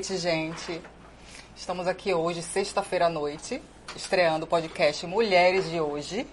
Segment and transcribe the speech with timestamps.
[0.00, 0.80] noite, gente.
[1.54, 3.62] Estamos aqui hoje, sexta-feira à noite,
[3.94, 6.26] estreando o podcast Mulheres de Hoje.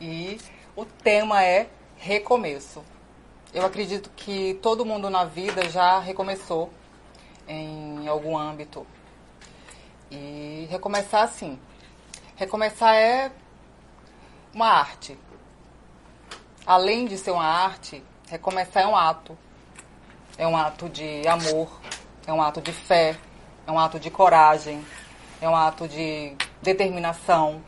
[0.00, 0.40] E
[0.74, 2.82] o tema é recomeço.
[3.54, 6.68] Eu acredito que todo mundo na vida já recomeçou
[7.46, 8.84] em algum âmbito.
[10.10, 11.60] E recomeçar assim.
[12.34, 13.30] Recomeçar é
[14.52, 15.16] uma arte.
[16.66, 19.38] Além de ser uma arte, recomeçar é um ato.
[20.36, 21.70] É um ato de amor,
[22.30, 23.16] é um ato de fé,
[23.66, 24.84] é um ato de coragem,
[25.40, 27.60] é um ato de determinação,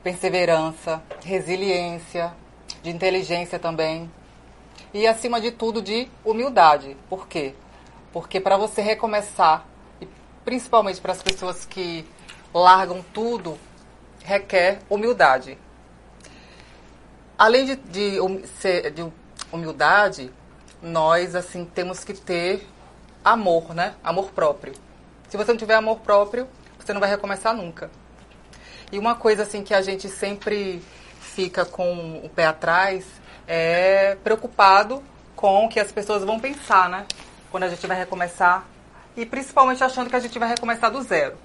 [0.00, 2.32] perseverança, resiliência,
[2.84, 4.08] de inteligência também.
[4.94, 6.96] E, acima de tudo, de humildade.
[7.08, 7.52] Por quê?
[8.12, 9.66] Porque para você recomeçar,
[10.00, 10.06] e
[10.44, 12.06] principalmente para as pessoas que
[12.54, 13.58] largam tudo,
[14.24, 15.58] requer humildade.
[17.36, 18.18] Além de, de,
[18.92, 19.12] de
[19.50, 20.32] humildade,
[20.80, 22.64] nós assim temos que ter
[23.24, 23.94] amor, né?
[24.02, 24.74] Amor próprio.
[25.28, 27.90] Se você não tiver amor próprio, você não vai recomeçar nunca.
[28.90, 30.82] E uma coisa assim que a gente sempre
[31.20, 33.06] fica com o pé atrás
[33.46, 35.02] é preocupado
[35.36, 37.06] com o que as pessoas vão pensar, né?
[37.50, 38.64] Quando a gente vai recomeçar.
[39.16, 41.36] E principalmente achando que a gente vai recomeçar do zero.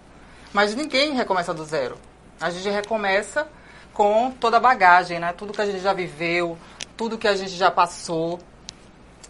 [0.51, 1.97] Mas ninguém recomeça do zero.
[2.39, 3.47] A gente recomeça
[3.94, 5.33] com toda a bagagem, né?
[5.33, 6.57] Tudo que a gente já viveu,
[6.97, 8.39] tudo que a gente já passou.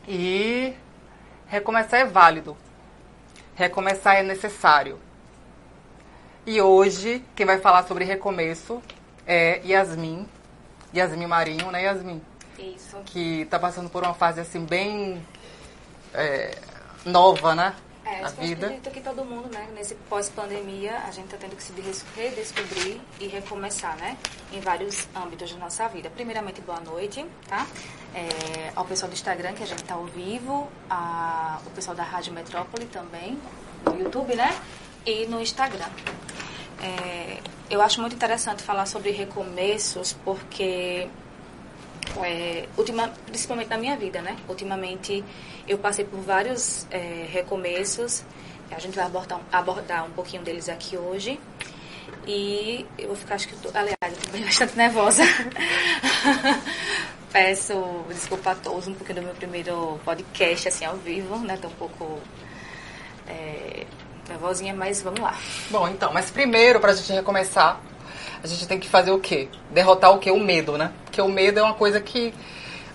[0.08, 0.74] E
[1.48, 2.58] recomeçar é válido.
[3.56, 5.00] Recomeçar é necessário.
[6.46, 8.82] E hoje, quem vai falar sobre recomeço
[9.26, 10.28] é Yasmin.
[10.94, 12.22] Yasmin Marinho, né, Yasmin?
[12.58, 12.98] Isso.
[13.06, 15.26] Que está passando por uma fase assim bem
[16.14, 16.58] é,
[17.06, 17.74] nova, né?
[18.06, 18.68] É, a vida.
[18.68, 21.74] acredito que todo mundo, né, nesse pós-pandemia, a gente está tendo que se
[22.16, 24.16] redescobrir e recomeçar, né,
[24.54, 26.08] em vários âmbitos da nossa vida.
[26.12, 27.66] Primeiramente, boa noite, tá?
[28.14, 32.04] É, ao pessoal do Instagram, que a gente está ao vivo, a, o pessoal da
[32.04, 33.40] Rádio Metrópole também,
[33.84, 34.56] no YouTube, né,
[35.04, 35.90] e no Instagram.
[36.84, 37.40] É,
[37.72, 41.10] eu acho muito interessante falar sobre recomeços, porque
[42.24, 44.36] é, ultima, principalmente na minha vida, né?
[44.48, 45.24] Ultimamente
[45.68, 48.24] eu passei por vários é, recomeços.
[48.72, 51.40] A gente vai abordar, abordar um pouquinho deles aqui hoje.
[52.28, 55.24] E eu vou ficar, acho que eu tô, aliás, eu tô bastante nervosa.
[57.32, 57.74] Peço
[58.10, 61.58] desculpa a todos, um pouquinho do meu primeiro podcast, assim, ao vivo, né?
[61.62, 62.20] Tô um pouco
[63.28, 63.86] é,
[64.30, 65.38] nervosinha, mas vamos lá.
[65.70, 67.82] Bom, então, mas primeiro, pra gente recomeçar,
[68.46, 69.48] a gente tem que fazer o quê?
[69.72, 70.30] Derrotar o quê?
[70.30, 70.92] O medo, né?
[71.04, 72.32] Porque o medo é uma coisa que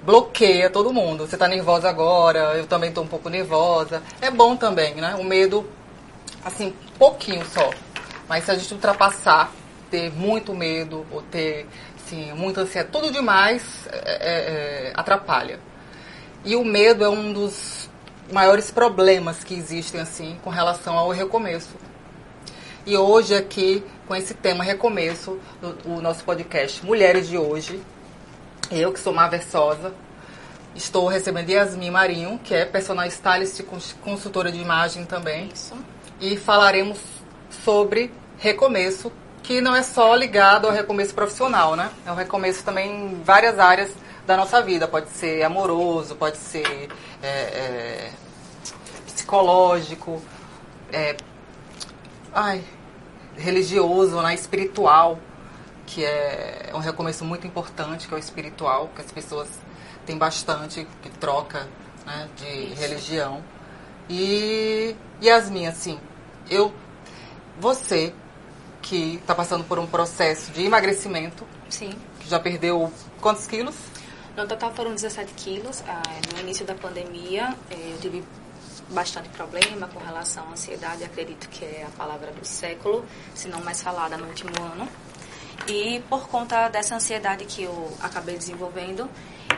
[0.03, 1.27] bloqueia todo mundo.
[1.27, 4.01] Você tá nervosa agora, eu também tô um pouco nervosa.
[4.21, 5.17] É bom também, né?
[5.17, 5.69] O medo,
[6.45, 7.69] assim, pouquinho só.
[8.29, 9.53] Mas se a gente ultrapassar,
[9.91, 15.59] ter muito medo, ou ter, assim, muita ansiedade, tudo demais é, é, é, atrapalha.
[16.45, 17.91] E o medo é um dos
[18.33, 21.75] maiores problemas que existem, assim, com relação ao recomeço.
[22.87, 27.81] E hoje aqui, com esse tema recomeço, o, o nosso podcast Mulheres de Hoje,
[28.69, 29.95] eu que sou uma versosa,
[30.75, 33.63] estou recebendo Yasmin Marinho, que é personal stylist e
[34.03, 35.49] consultora de imagem também.
[35.55, 35.77] Isso.
[36.21, 36.99] E falaremos
[37.65, 39.13] sobre recomeço,
[39.45, 41.89] que não é só ligado ao recomeço profissional, né?
[42.05, 43.93] É um recomeço também em várias áreas
[44.27, 44.89] da nossa vida.
[44.89, 46.89] Pode ser amoroso, pode ser
[47.23, 48.11] é, é,
[49.07, 50.21] psicológico,
[50.93, 51.15] é,
[52.35, 52.65] ai,
[53.41, 55.19] religioso, né, espiritual,
[55.87, 59.49] que é um recomeço muito importante, que é o espiritual, que as pessoas
[60.07, 61.69] têm bastante, que troca
[62.07, 62.81] né, de Isso.
[62.81, 63.43] religião.
[64.09, 65.99] E Yasmin, assim,
[66.49, 66.73] eu,
[67.59, 68.13] você
[68.83, 71.95] que está passando por um processo de emagrecimento, Sim.
[72.19, 73.77] que já perdeu quantos quilos?
[74.37, 75.83] No total foram 17 quilos.
[75.87, 76.03] Ah,
[76.33, 78.25] no início da pandemia, eh, eu tive
[78.91, 83.05] bastante problema com relação à ansiedade, acredito que é a palavra do século,
[83.35, 84.89] se não mais falada no último ano.
[85.69, 89.09] E por conta dessa ansiedade que eu acabei desenvolvendo,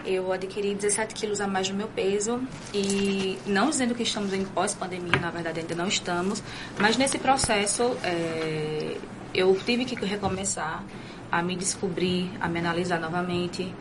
[0.05, 2.41] eu adquiri 17 quilos a mais do meu peso
[2.75, 6.43] e não dizendo que estamos em pós-pandemia, na verdade ainda não estamos,
[6.79, 8.97] mas nesse processo é,
[9.33, 10.83] eu tive que recomeçar
[11.31, 13.73] a me descobrir, a me analisar novamente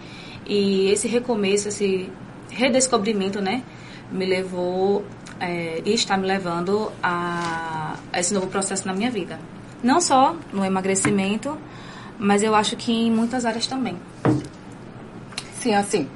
[0.46, 2.10] e esse recomeço, esse
[2.50, 3.64] redescobrimento, né,
[4.12, 5.06] me levou
[5.42, 9.40] é, e está me levando a, a esse novo processo na minha vida.
[9.84, 11.58] Não só no emagrecimento,
[12.20, 13.98] mas eu acho que em muitas áreas também.
[15.60, 16.08] Sim, assim.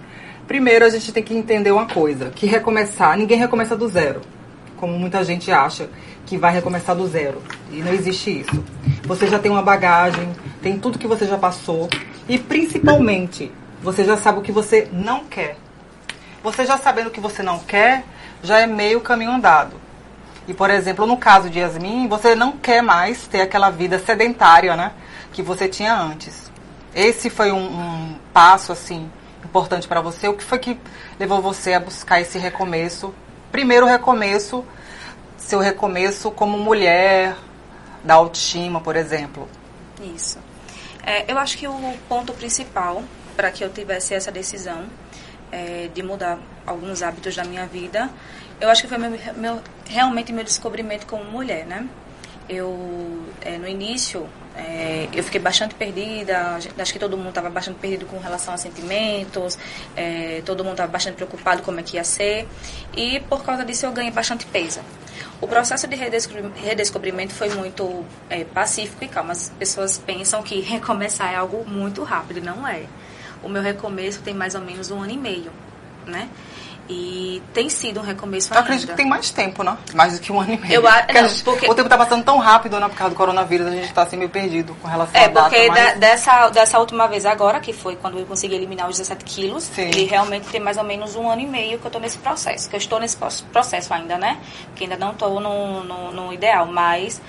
[0.47, 4.21] Primeiro a gente tem que entender uma coisa, que recomeçar, ninguém recomeça do zero.
[4.77, 5.89] Como muita gente acha
[6.27, 7.41] que vai recomeçar do zero.
[7.71, 8.63] E não existe isso.
[9.05, 10.29] Você já tem uma bagagem,
[10.61, 11.89] tem tudo que você já passou.
[12.29, 13.51] E principalmente,
[13.81, 15.57] você já sabe o que você não quer.
[16.43, 18.03] Você já sabendo o que você não quer,
[18.45, 19.81] já é meio caminho andado.
[20.47, 24.75] E, por exemplo, no caso de Yasmin, você não quer mais ter aquela vida sedentária,
[24.75, 24.91] né?
[25.33, 26.51] Que você tinha antes.
[26.93, 29.09] Esse foi um, um passo, assim,
[29.43, 30.27] importante para você.
[30.27, 30.79] O que foi que
[31.19, 33.13] levou você a buscar esse recomeço?
[33.51, 34.63] Primeiro recomeço,
[35.37, 37.35] seu recomeço como mulher,
[38.03, 39.49] da autoestima, por exemplo.
[40.15, 40.37] Isso.
[41.03, 43.03] É, eu acho que o ponto principal
[43.35, 44.85] para que eu tivesse essa decisão
[45.51, 48.09] é, de mudar alguns hábitos da minha vida,
[48.59, 51.87] eu acho que foi meu, meu, realmente meu descobrimento como mulher, né?
[52.47, 57.79] Eu, é, no início, é, eu fiquei bastante perdida, acho que todo mundo estava bastante
[57.79, 59.57] perdido com relação a sentimentos,
[59.95, 62.47] é, todo mundo estava bastante preocupado como é que ia ser,
[62.95, 64.79] e por causa disso eu ganhei bastante peso.
[65.41, 69.31] O processo de redescobrimento foi muito é, pacífico e calmo.
[69.31, 72.83] As pessoas pensam que recomeçar é algo muito rápido, não é.
[73.45, 75.51] O meu recomeço tem mais ou menos um ano e meio,
[76.05, 76.27] né?
[76.87, 79.75] E tem sido um recomeço Eu acredito que tem mais tempo, né?
[79.95, 80.73] Mais do que um ano e meio.
[80.73, 81.65] Eu, porque não, porque...
[81.65, 82.87] O tempo está passando tão rápido, né?
[82.87, 85.55] Por causa do coronavírus, a gente está assim meio perdido com relação é, à data.
[85.55, 85.97] É, porque mas...
[85.97, 89.89] dessa, dessa última vez agora, que foi quando eu consegui eliminar os 17 quilos, Sim.
[89.95, 92.69] e realmente tem mais ou menos um ano e meio que eu estou nesse processo.
[92.69, 93.17] Que eu estou nesse
[93.51, 94.37] processo ainda, né?
[94.75, 97.19] Que ainda não estou no, no, no, ideal, mas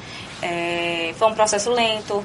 [0.43, 2.23] é, foi um processo lento,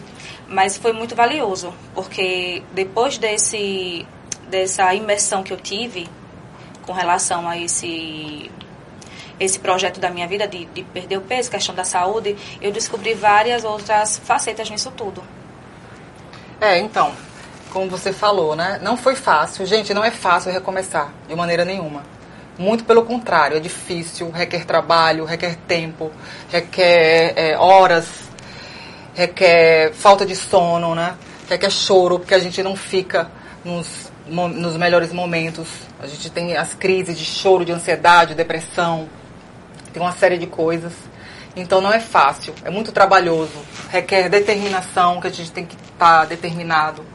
[0.51, 1.74] mas foi muito valioso.
[1.94, 4.06] Porque depois desse,
[4.50, 6.07] dessa imersão que eu tive
[6.83, 8.51] com relação a esse
[9.39, 13.15] esse projeto da minha vida de, de perder o peso, questão da saúde, eu descobri
[13.15, 15.24] várias outras facetas nisso tudo.
[16.59, 17.12] É, então,
[17.71, 18.80] como você falou, né?
[18.83, 19.65] Não foi fácil.
[19.65, 22.03] Gente, não é fácil recomeçar, de maneira nenhuma.
[22.56, 26.12] Muito pelo contrário, é difícil, requer trabalho, requer tempo,
[26.51, 28.30] requer é, horas,
[29.13, 31.16] requer falta de sono, né?
[31.50, 33.30] Requer choro, porque a gente não fica
[33.63, 35.68] nos nos melhores momentos.
[36.00, 39.10] A gente tem as crises de choro, de ansiedade, depressão,
[39.92, 40.94] tem uma série de coisas.
[41.56, 43.52] Então não é fácil, é muito trabalhoso,
[43.90, 47.06] requer determinação, que a gente tem que estar tá determinado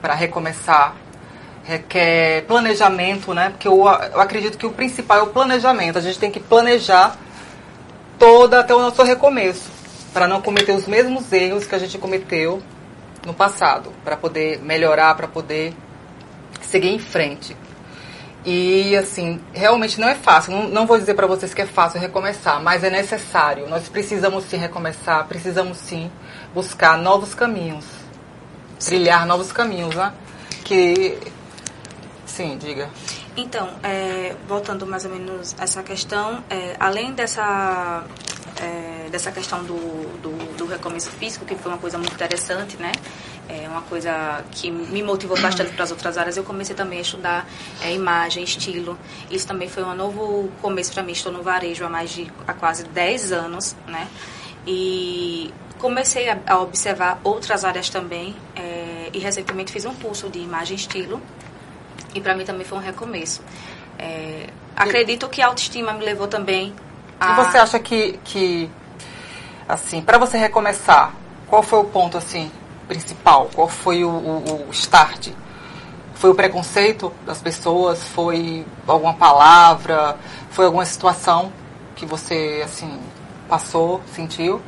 [0.00, 0.94] para recomeçar.
[1.64, 3.50] Requer planejamento, né?
[3.50, 5.96] Porque eu, eu acredito que o principal é o planejamento.
[5.96, 7.16] A gente tem que planejar
[8.18, 9.70] toda até o nosso recomeço,
[10.12, 12.62] para não cometer os mesmos erros que a gente cometeu
[13.24, 15.74] no passado, para poder melhorar, para poder
[16.60, 17.56] seguir em frente.
[18.44, 20.52] E, assim, realmente não é fácil.
[20.52, 23.68] Não, não vou dizer para vocês que é fácil recomeçar, mas é necessário.
[23.68, 26.10] Nós precisamos sim recomeçar, precisamos sim
[26.52, 27.84] buscar novos caminhos.
[28.78, 28.96] Sim.
[28.96, 30.12] Trilhar novos caminhos, né?
[30.64, 31.18] Que.
[32.26, 32.90] Sim, diga.
[33.36, 38.04] Então, é, voltando mais ou menos a essa questão, é, além dessa,
[38.62, 39.76] é, dessa questão do,
[40.20, 42.92] do, do recomeço físico, que foi uma coisa muito interessante, né?
[43.48, 46.36] é uma coisa que me motivou bastante para as outras áreas.
[46.36, 47.48] Eu comecei também a estudar
[47.82, 48.98] é, imagem, estilo.
[49.30, 51.12] Isso também foi um novo começo para mim.
[51.12, 54.08] Estou no varejo há mais de há quase 10 anos, né?
[54.66, 58.34] E comecei a, a observar outras áreas também.
[58.56, 61.20] É, e recentemente fiz um curso de imagem e estilo.
[62.14, 63.42] E para mim também foi um recomeço.
[63.98, 66.72] É, acredito que a autoestima me levou também.
[67.30, 68.70] E você acha que, que
[69.68, 71.14] assim, para você recomeçar,
[71.46, 72.50] qual foi o ponto, assim,
[72.88, 73.50] principal?
[73.54, 75.28] Qual foi o, o, o start?
[76.14, 78.04] Foi o preconceito das pessoas?
[78.08, 80.16] Foi alguma palavra?
[80.50, 81.52] Foi alguma situação
[81.94, 82.98] que você, assim,
[83.48, 84.60] passou, sentiu?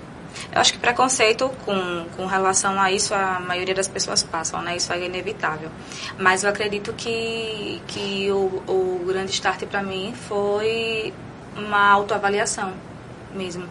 [0.53, 4.77] Eu acho que preconceito com, com relação a isso a maioria das pessoas passam, né?
[4.77, 5.71] Isso é inevitável.
[6.19, 11.15] Mas eu acredito que, que o, o grande start para mim foi
[11.57, 12.73] uma autoavaliação
[13.35, 13.69] mesmo.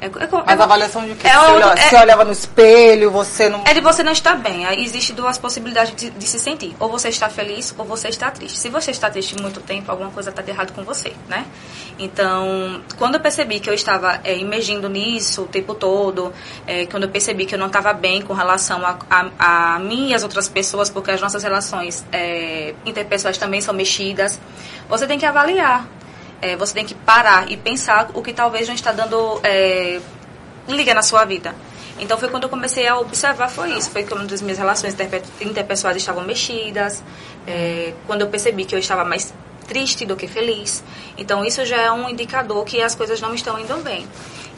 [0.00, 1.28] É, é, Mas é, avaliação de quê?
[1.28, 3.62] É, você, olha, você olhava no espelho, você não.
[3.66, 4.64] É de você não estar bem.
[4.82, 6.74] Existem duas possibilidades de, de, se sentir.
[6.80, 8.58] Ou você está feliz ou você está triste.
[8.58, 11.44] Se você está triste muito tempo, alguma coisa está de errado com você, né?
[11.98, 16.32] Então, quando eu percebi que eu estava é, imergindo nisso o tempo todo,
[16.66, 20.08] é, quando eu percebi que eu não estava bem com relação a, a, a, mim
[20.08, 24.40] e as outras pessoas, porque as nossas relações é, interpessoais também são mexidas,
[24.88, 25.86] você tem que avaliar
[26.42, 30.00] é, você tem que parar e pensar o que talvez não está dando é,
[30.68, 31.54] liga na sua vida.
[31.98, 33.90] Então foi quando eu comecei a observar, foi isso.
[33.90, 34.96] Foi quando as minhas relações
[35.40, 37.02] interpessoais estavam mexidas,
[37.46, 39.34] é, quando eu percebi que eu estava mais
[39.70, 40.82] triste do que feliz.
[41.16, 44.04] Então isso já é um indicador que as coisas não estão indo bem.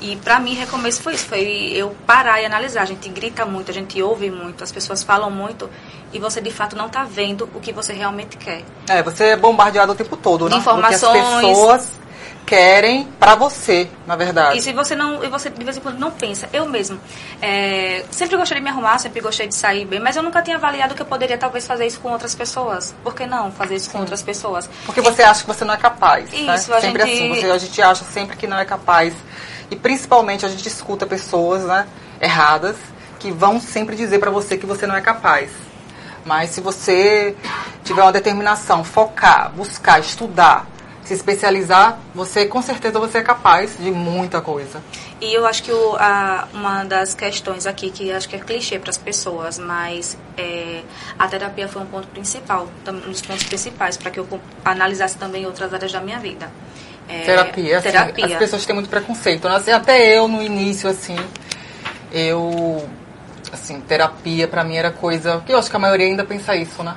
[0.01, 2.83] E para mim, recomeço foi isso, foi eu parar e analisar.
[2.83, 5.69] A gente grita muito, a gente ouve muito, as pessoas falam muito
[6.15, 8.65] e você de fato não está vendo o que você realmente quer.
[8.89, 10.57] É, você é bombardeado o tempo todo, né?
[10.57, 11.03] Informações.
[11.03, 12.02] O que as pessoas
[12.53, 14.59] querem para você, na verdade.
[14.59, 17.01] E se você não, e você de vez em quando não pensa, eu mesmo,
[17.41, 20.57] é, sempre gostei de me arrumar, sempre gostei de sair bem, mas eu nunca tinha
[20.59, 22.95] avaliado que eu poderia talvez fazer isso com outras pessoas.
[23.03, 23.93] Por que não fazer isso Sim.
[23.93, 24.69] com outras pessoas?
[24.85, 26.31] Porque você acha que você não é capaz.
[26.31, 26.77] Isso, né?
[26.77, 27.15] a sempre gente...
[27.15, 29.15] assim, você, a gente acha sempre que não é capaz
[29.71, 31.87] E principalmente a gente escuta pessoas né,
[32.21, 32.77] erradas
[33.19, 35.51] que vão sempre dizer para você que você não é capaz.
[36.23, 37.35] Mas se você
[37.83, 40.67] tiver uma determinação, focar, buscar, estudar,
[41.05, 44.81] se especializar, você com certeza você é capaz de muita coisa.
[45.21, 48.79] E eu acho que o, a, uma das questões aqui que acho que é clichê
[48.79, 50.83] para as pessoas, mas é,
[51.19, 54.29] a terapia foi um ponto principal, um dos pontos principais para que eu
[54.65, 56.51] analisasse também outras áreas da minha vida.
[57.09, 58.27] É, terapia, assim, terapia.
[58.27, 59.49] As pessoas têm muito preconceito.
[59.49, 59.57] Né?
[59.57, 61.17] Assim, até eu no início, assim,
[62.13, 62.89] eu
[63.53, 66.83] assim, terapia para mim era coisa que eu acho que a maioria ainda pensa isso,
[66.83, 66.95] né?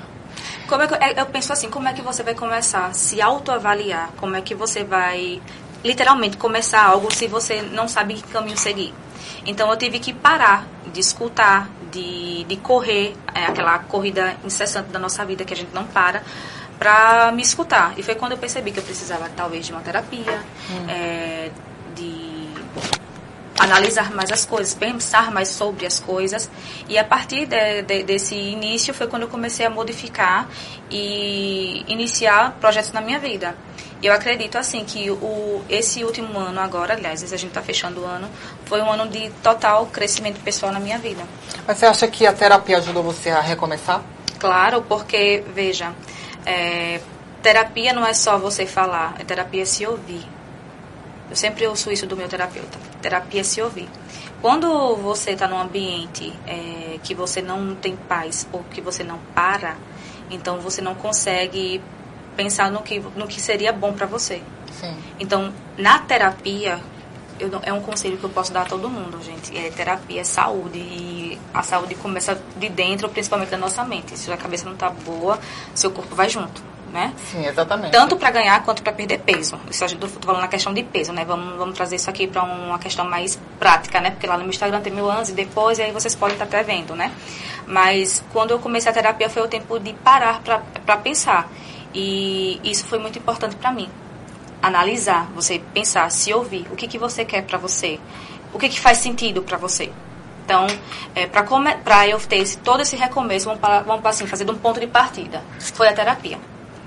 [0.68, 3.22] Como é que, é, eu penso assim, como é que você vai começar a se
[3.22, 4.10] autoavaliar?
[4.18, 5.42] Como é que você vai
[5.84, 8.94] literalmente começar algo se você não sabe que caminho seguir?
[9.46, 15.00] Então eu tive que parar de escutar, de, de correr, é, aquela corrida incessante da
[15.00, 16.24] nossa vida que a gente não para,
[16.80, 17.94] para me escutar.
[17.98, 20.90] E foi quando eu percebi que eu precisava talvez de uma terapia, hum.
[20.90, 21.52] é,
[21.96, 22.50] de
[23.58, 26.50] analisar mais as coisas, pensar mais sobre as coisas.
[26.88, 30.48] E a partir de, de, desse início foi quando eu comecei a modificar
[30.90, 33.56] e iniciar projetos na minha vida.
[34.04, 38.06] Eu acredito assim que o, esse último ano agora, aliás, a gente está fechando o
[38.06, 38.30] ano,
[38.66, 41.24] foi um ano de total crescimento pessoal na minha vida.
[41.66, 44.04] Mas você acha que a terapia ajudou você a recomeçar?
[44.38, 45.94] Claro, porque, veja,
[46.46, 47.00] é,
[47.42, 50.28] terapia não é só você falar, é terapia se ouvir.
[51.30, 52.78] Eu sempre ouço isso do meu terapeuta.
[53.06, 53.88] Terapia é se ouvir.
[54.42, 59.20] Quando você está num ambiente é, que você não tem paz ou que você não
[59.36, 59.78] para,
[60.32, 61.80] então você não consegue
[62.36, 64.42] pensar no que, no que seria bom para você.
[64.72, 64.98] Sim.
[65.20, 66.80] Então, na terapia,
[67.62, 69.56] é um conselho que eu posso dar a todo mundo, gente.
[69.56, 70.80] É terapia, é saúde.
[70.80, 74.18] E a saúde começa de dentro, principalmente da nossa mente.
[74.18, 75.40] Se a cabeça não está boa,
[75.76, 77.14] seu corpo vai junto né?
[77.30, 77.92] Sim, exatamente.
[77.92, 79.60] Tanto para ganhar quanto para perder peso.
[79.70, 81.26] Isso a gente tô falando na questão de peso, né?
[81.26, 84.12] Vamos, vamos trazer isso aqui para uma questão mais prática, né?
[84.12, 86.46] Porque lá no meu Instagram tem mil anos e depois, e aí vocês podem estar
[86.46, 87.12] até vendo, né?
[87.68, 91.50] Mas quando eu comecei a terapia foi o tempo de parar para pensar.
[91.94, 93.90] E isso foi muito importante para mim.
[94.62, 98.00] Analisar, você pensar, se ouvir, o que, que você quer para você,
[98.54, 99.92] o que, que faz sentido para você.
[100.46, 100.68] Então,
[101.16, 104.58] é, para eu ter esse, todo esse recomeço, vamos, para, vamos assim, fazer de um
[104.58, 105.44] ponto de partida.
[105.74, 106.38] Foi a terapia.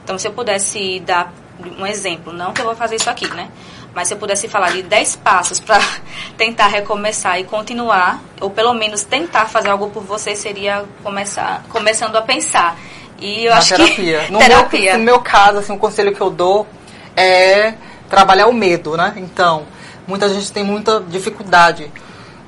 [0.09, 1.31] Então, se eu pudesse dar
[1.79, 3.51] um exemplo, não que eu vou fazer isso aqui, né?
[3.95, 5.79] Mas se eu pudesse falar de 10 passos para
[6.35, 12.17] tentar recomeçar e continuar, ou pelo menos tentar fazer algo por você, seria começar, começando
[12.17, 12.75] a pensar.
[13.19, 14.21] E eu Na acho terapia.
[14.21, 14.33] que.
[14.33, 14.93] No terapia.
[14.93, 16.67] Meu, no meu caso, assim, o conselho que eu dou
[17.15, 17.75] é
[18.09, 19.13] trabalhar o medo, né?
[19.19, 19.67] Então,
[20.07, 21.93] muita gente tem muita dificuldade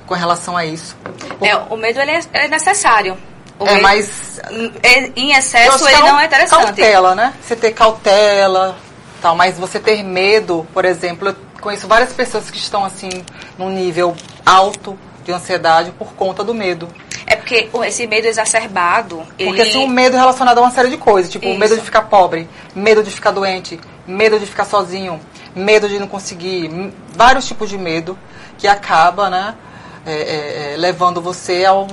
[0.07, 0.97] com relação a isso.
[1.39, 3.15] É, o medo ele é, é necessário.
[3.67, 4.39] É, mas
[4.83, 6.65] é, em excesso ele não é interessante.
[6.65, 7.33] Cautela, né?
[7.41, 8.77] Você ter cautela,
[9.21, 13.09] tal, mas você ter medo, por exemplo, eu conheço várias pessoas que estão assim
[13.57, 14.15] num nível
[14.45, 16.87] alto de ansiedade por conta do medo.
[17.25, 19.23] É porque esse medo exacerbado.
[19.37, 21.59] Porque assim, o medo relacionado a uma série de coisas, tipo Isso.
[21.59, 25.19] medo de ficar pobre, medo de ficar doente, medo de ficar sozinho,
[25.55, 26.69] medo de não conseguir,
[27.15, 28.17] vários tipos de medo
[28.57, 29.55] que acaba, né,
[30.05, 31.87] é, é, é levando você ao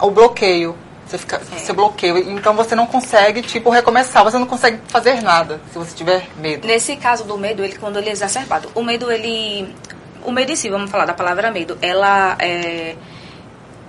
[0.00, 0.76] o bloqueio.
[1.06, 1.58] Você, fica, é.
[1.58, 2.18] você bloqueia.
[2.20, 4.22] Então você não consegue, tipo, recomeçar.
[4.22, 6.66] Você não consegue fazer nada se você tiver medo.
[6.66, 8.70] Nesse caso do medo, ele quando ele é exacerbado.
[8.74, 9.74] O medo, ele.
[10.24, 11.76] O medo em si, vamos falar da palavra medo.
[11.82, 12.94] Ela é.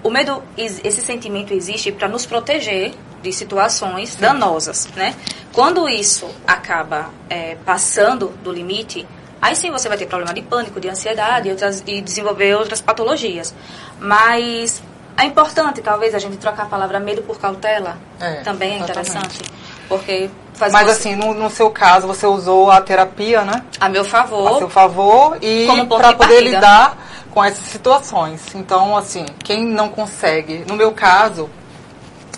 [0.03, 4.21] O medo, esse sentimento existe para nos proteger de situações Sim.
[4.21, 5.15] danosas, né?
[5.53, 9.07] Quando isso acaba é, passando do limite,
[9.39, 12.81] aí sim você vai ter problema de pânico, de ansiedade e, outras, e desenvolver outras
[12.81, 13.53] patologias.
[13.99, 14.81] Mas
[15.17, 17.97] é importante, talvez, a gente trocar a palavra medo por cautela.
[18.19, 19.39] É, Também é interessante.
[19.87, 20.91] Porque faz Mas você...
[20.91, 23.63] assim, no, no, seu caso, você usou a terapia, né?
[23.79, 24.55] A meu favor.
[24.55, 26.97] A seu favor e para poder lidar
[27.31, 28.41] com essas situações.
[28.55, 30.63] Então, assim, quem não consegue...
[30.67, 31.49] No meu caso,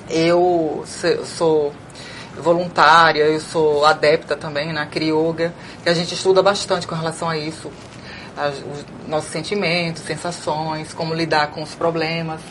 [0.10, 0.84] eu
[1.25, 1.74] sou
[2.38, 5.53] voluntária, eu sou adepta também na Crioga,
[5.84, 7.72] que a gente estuda bastante com relação a isso.
[8.36, 12.42] os nossos sentimentos, sensações, como lidar com os problemas.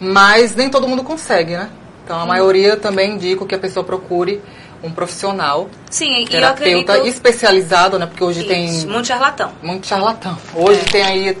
[0.00, 1.70] Mas nem todo mundo consegue, né?
[2.04, 2.26] Então a hum.
[2.26, 4.42] maioria também indico que a pessoa procure
[4.84, 7.14] um profissional, Sim, terapeuta acredito...
[7.14, 8.04] especializado, né?
[8.04, 9.52] Porque hoje Isso, tem muito charlatão.
[9.62, 10.36] Muito charlatão.
[10.54, 10.84] Hoje é.
[10.84, 11.38] tem aí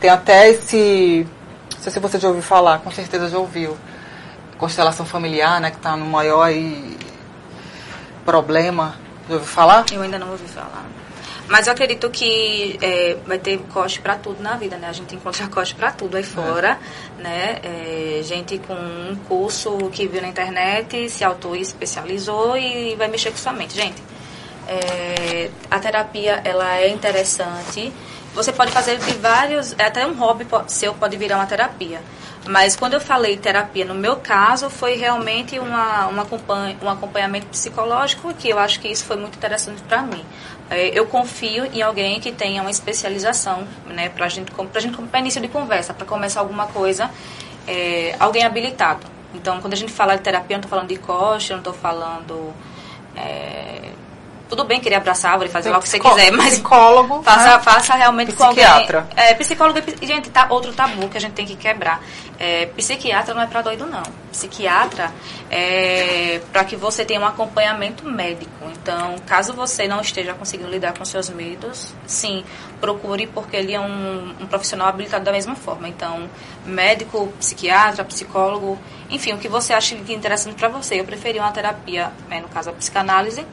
[0.00, 1.26] tem até esse,
[1.74, 3.76] não sei se você já ouviu falar, com certeza já ouviu.
[4.58, 5.70] Constelação familiar, né?
[5.70, 6.96] Que está no maior aí,
[8.24, 8.94] problema.
[9.28, 9.84] Já ouviu falar?
[9.92, 10.84] Eu ainda não ouvi falar.
[11.48, 14.88] Mas eu acredito que é, vai ter corte para tudo na vida, né?
[14.88, 16.78] A gente encontra corte para tudo aí fora,
[17.18, 17.22] é.
[17.22, 17.60] né?
[17.62, 23.36] É, gente com um curso que viu na internet, se auto-especializou e vai mexer com
[23.36, 23.74] sua mente.
[23.74, 24.02] Gente,
[24.66, 27.92] é, a terapia, ela é interessante
[28.34, 32.02] você pode fazer de vários, é até um hobby seu pode virar uma terapia.
[32.46, 36.26] Mas quando eu falei terapia, no meu caso, foi realmente uma, uma
[36.82, 40.24] um acompanhamento psicológico que eu acho que isso foi muito interessante para mim.
[40.74, 45.20] É, eu confio em alguém que tenha uma especialização, né, para gente, a gente, para
[45.20, 47.10] início de conversa, para começar alguma coisa,
[47.66, 49.06] é, alguém habilitado.
[49.34, 51.60] Então, quando a gente fala de terapia, eu não estou falando de coach, eu não
[51.60, 52.52] estou falando
[53.16, 53.90] é,
[54.48, 57.56] tudo bem querer abraçar a árvore, fazer lá o que você quiser, mas psicólogo, faça,
[57.56, 57.62] né?
[57.62, 59.02] faça realmente psiquiatra.
[59.02, 59.24] com alguém.
[59.24, 62.02] É, psicólogo, gente, tá outro tabu que a gente tem que quebrar.
[62.38, 64.02] É, psiquiatra não é para doido não.
[64.30, 65.12] Psiquiatra
[65.50, 68.52] é para que você tenha um acompanhamento médico.
[68.72, 72.44] Então, caso você não esteja conseguindo lidar com seus medos, sim,
[72.80, 75.88] procure porque ele é um, um profissional habilitado da mesma forma.
[75.88, 76.28] Então,
[76.66, 81.00] médico, psiquiatra, psicólogo, enfim, o que você acha é interessante para você.
[81.00, 83.46] Eu preferi uma terapia, né, no caso a psicanálise,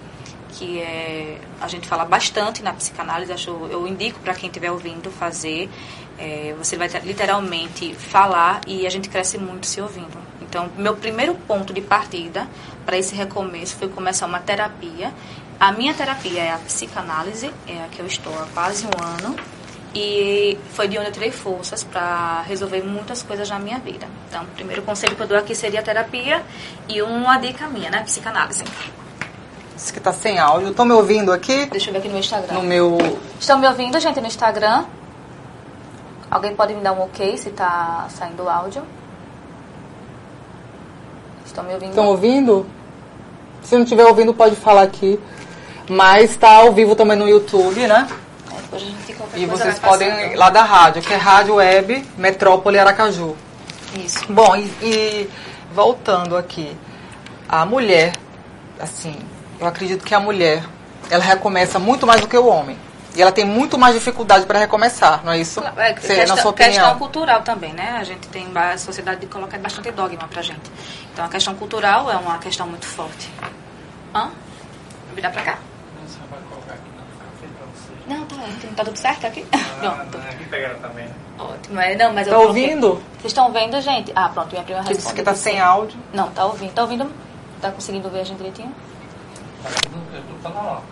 [0.52, 5.10] que é, a gente fala bastante na psicanálise, acho, eu indico para quem estiver ouvindo
[5.12, 5.70] fazer.
[6.18, 10.18] É, você vai literalmente falar e a gente cresce muito se ouvindo.
[10.42, 12.48] Então, meu primeiro ponto de partida
[12.86, 15.14] para esse recomeço foi começar uma terapia.
[15.60, 19.36] A minha terapia é a psicanálise, é a que eu estou há quase um ano.
[19.94, 24.08] E foi de onde eu tirei forças para resolver muitas coisas na minha vida.
[24.30, 26.44] Então, o primeiro conselho que eu dou aqui seria a terapia
[26.88, 28.02] e uma dica minha, né?
[28.04, 28.64] Psicanálise
[29.90, 30.70] que tá sem áudio.
[30.70, 31.66] Estão me ouvindo aqui?
[31.66, 32.54] Deixa eu ver aqui no Instagram.
[32.54, 32.98] No meu.
[33.40, 34.86] Estão me ouvindo, gente, no Instagram?
[36.30, 38.84] Alguém pode me dar um ok se tá saindo o áudio?
[41.46, 41.90] Estão me ouvindo?
[41.90, 42.66] Estão ouvindo?
[43.64, 45.20] Se não estiver ouvindo, pode falar aqui.
[45.90, 48.08] Mas está ao vivo também no YouTube, né?
[48.52, 49.02] É, depois a gente
[49.36, 53.36] e vocês podem ir lá da rádio, que é Rádio Web Metrópole Aracaju.
[53.98, 54.26] Isso.
[54.30, 55.30] Bom, e, e
[55.74, 56.76] voltando aqui,
[57.48, 58.14] a mulher,
[58.80, 59.16] assim,
[59.62, 60.64] eu acredito que a mulher,
[61.10, 62.76] ela recomeça muito mais do que o homem.
[63.16, 65.62] E ela tem muito mais dificuldade para recomeçar, não é isso?
[65.78, 66.72] É, Você, questão, na sua opinião.
[66.74, 67.98] questão cultural também, né?
[68.00, 70.72] A gente tem a sociedade coloca bastante dogma pra gente.
[71.14, 73.30] Então a questão cultural é uma questão muito forte.
[74.16, 74.32] Hã?
[75.08, 75.58] Vou virar pra cá.
[78.08, 78.36] Não, tá,
[78.76, 79.46] tá tudo certo aqui?
[79.52, 80.18] Ah, pronto.
[80.30, 81.14] Aqui pegaram também, né?
[81.38, 81.80] Ótimo.
[81.80, 82.94] É, não, mas tá ouvindo?
[83.20, 84.12] Vocês estão vendo, gente?
[84.16, 85.16] Ah, pronto, minha prima responde.
[85.16, 86.00] que tá sem áudio.
[86.14, 86.74] Não, tá ouvindo.
[86.74, 87.12] Tá ouvindo?
[87.62, 88.74] Tá conseguindo ver a gente direitinho?
[90.42, 90.84] Tá normal.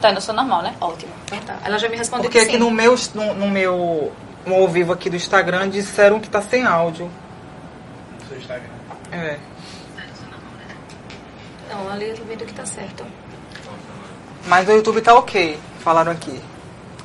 [0.00, 0.74] Tá no som normal, né?
[0.80, 1.12] Ótimo.
[1.26, 1.58] Então tá.
[1.64, 4.12] Ela já me respondeu Porque que aqui no meu, no, no, meu
[4.46, 7.10] no ao vivo aqui do Instagram disseram que tá sem áudio.
[8.20, 8.68] No seu Instagram?
[9.12, 9.38] É.
[11.70, 13.04] Não, ali eu tô vendo que tá certo.
[14.46, 16.40] Mas o YouTube tá ok, falaram aqui.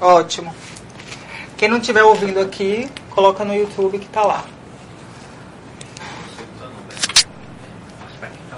[0.01, 0.53] Ótimo.
[1.57, 4.43] Quem não estiver ouvindo aqui, coloca no YouTube que tá lá.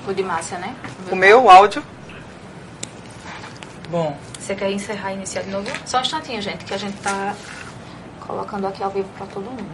[0.07, 0.75] O de Márcia, né?
[1.11, 1.83] O meu áudio.
[3.91, 4.15] Bom.
[4.39, 5.69] Você quer encerrar e iniciar de novo?
[5.85, 7.35] Só um instantinho, gente, que a gente tá
[8.25, 9.69] colocando aqui ao vivo para todo mundo.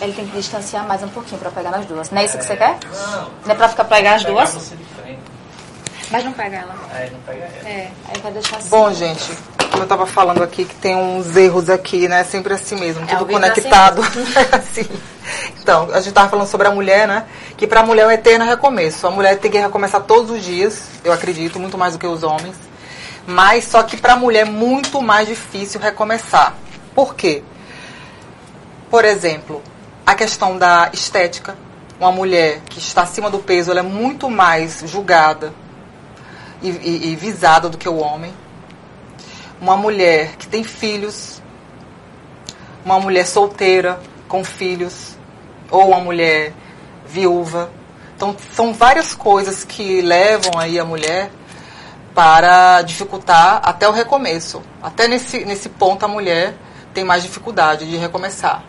[0.00, 2.10] Ele tem que distanciar mais um pouquinho para pegar nas duas.
[2.10, 2.78] Não é isso que você quer?
[2.90, 3.30] Não.
[3.44, 4.50] Não é para ficar pegar as duas?
[4.54, 5.20] Você de frente.
[6.10, 6.74] Mas não pega ela.
[6.94, 7.68] É, não pega ela.
[7.68, 8.70] É, aí vai deixar assim.
[8.70, 9.36] Bom, gente,
[9.74, 12.22] como eu tava falando aqui, que tem uns erros aqui, né?
[12.22, 14.02] Sempre assim mesmo, É, tudo é assim conectado.
[14.52, 14.88] assim.
[15.58, 17.24] Então, a gente tava falando sobre a mulher, né?
[17.56, 19.06] Que pra mulher é um eterno recomeço.
[19.06, 22.22] A mulher tem que recomeçar todos os dias, eu acredito, muito mais do que os
[22.22, 22.54] homens.
[23.26, 26.54] Mas só que pra mulher é muito mais difícil recomeçar.
[26.94, 27.42] Por quê?
[28.90, 29.62] Por exemplo,
[30.06, 31.56] a questão da estética.
[31.98, 35.54] Uma mulher que está acima do peso, ela é muito mais julgada
[36.62, 38.34] e, e, e visada do que o homem.
[39.64, 41.40] Uma mulher que tem filhos,
[42.84, 43.98] uma mulher solteira
[44.28, 45.16] com filhos,
[45.70, 46.52] ou uma mulher
[47.06, 47.70] viúva.
[48.14, 51.30] Então, são várias coisas que levam aí a mulher
[52.14, 54.60] para dificultar até o recomeço.
[54.82, 56.54] Até nesse, nesse ponto a mulher
[56.92, 58.62] tem mais dificuldade de recomeçar.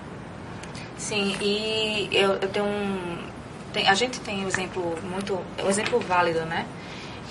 [0.98, 3.18] Sim, e eu, eu tenho um.
[3.74, 5.38] Tem, a gente tem um exemplo muito.
[5.62, 6.66] um exemplo válido, né?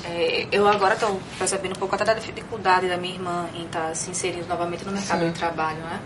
[0.06, 3.88] É, eu agora estou percebendo um pouco até da dificuldade da minha irmã em estar
[3.88, 5.32] tá se inserindo novamente no mercado Sim.
[5.32, 6.00] de trabalho, né?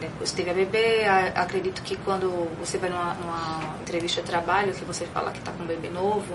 [0.00, 4.72] Depois teve a bebê, a- acredito que quando você vai numa, numa entrevista de trabalho,
[4.72, 6.34] que você fala que está com um bebê novo,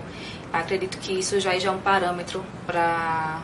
[0.54, 3.42] acredito que isso já, já é um parâmetro para,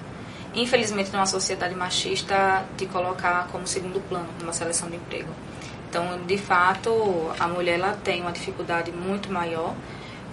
[0.53, 5.29] infelizmente, numa sociedade machista, te colocar como segundo plano numa seleção de emprego.
[5.89, 9.75] Então, de fato, a mulher ela tem uma dificuldade muito maior,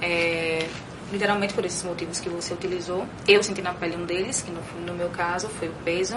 [0.01, 0.69] é,
[1.13, 3.07] literalmente por esses motivos que você utilizou.
[3.27, 6.17] Eu senti na pele um deles, que no, no meu caso foi o peso.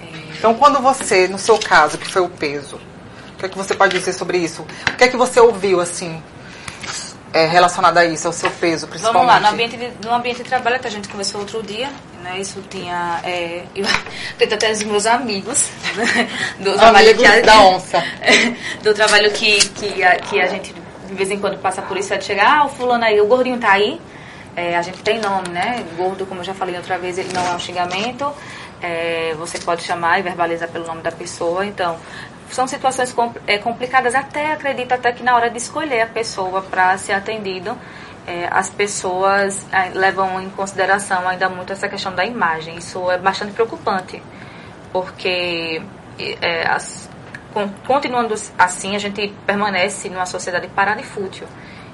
[0.00, 2.76] É, Então, quando você, no seu caso, que foi o peso,
[3.34, 4.62] o que é que você pode dizer sobre isso?
[4.62, 6.22] O que é que você ouviu, assim,
[7.32, 9.26] é, relacionada a isso, ao seu peso, principalmente?
[9.26, 11.90] Vamos lá, no ambiente, de, no ambiente de trabalho que a gente conversou outro dia,
[12.22, 12.38] né?
[12.40, 13.20] Isso tinha.
[13.22, 13.86] É, eu,
[14.52, 15.68] até os meus amigos
[16.58, 18.02] do Amigos trabalho que a, da onça.
[18.82, 20.74] do trabalho que, que, a, que a gente
[21.06, 23.26] de vez em quando passa por isso é de chegar, ah, o fulano aí, o
[23.26, 24.00] gordinho tá aí.
[24.56, 25.84] É, a gente tem nome, né?
[25.96, 28.32] Gordo, como eu já falei outra vez, ele não é um xingamento.
[28.82, 31.66] É, você pode chamar e verbalizar pelo nome da pessoa.
[31.66, 31.98] Então,
[32.50, 34.14] são situações compl- é, complicadas.
[34.14, 37.76] Até acredito até que na hora de escolher a pessoa para ser atendido,
[38.26, 42.76] é, as pessoas é, levam em consideração ainda muito essa questão da imagem.
[42.78, 44.22] Isso é bastante preocupante,
[44.92, 45.82] porque
[46.40, 47.10] é, as-
[47.52, 51.46] con- continuando assim, a gente permanece numa sociedade parada e fútil.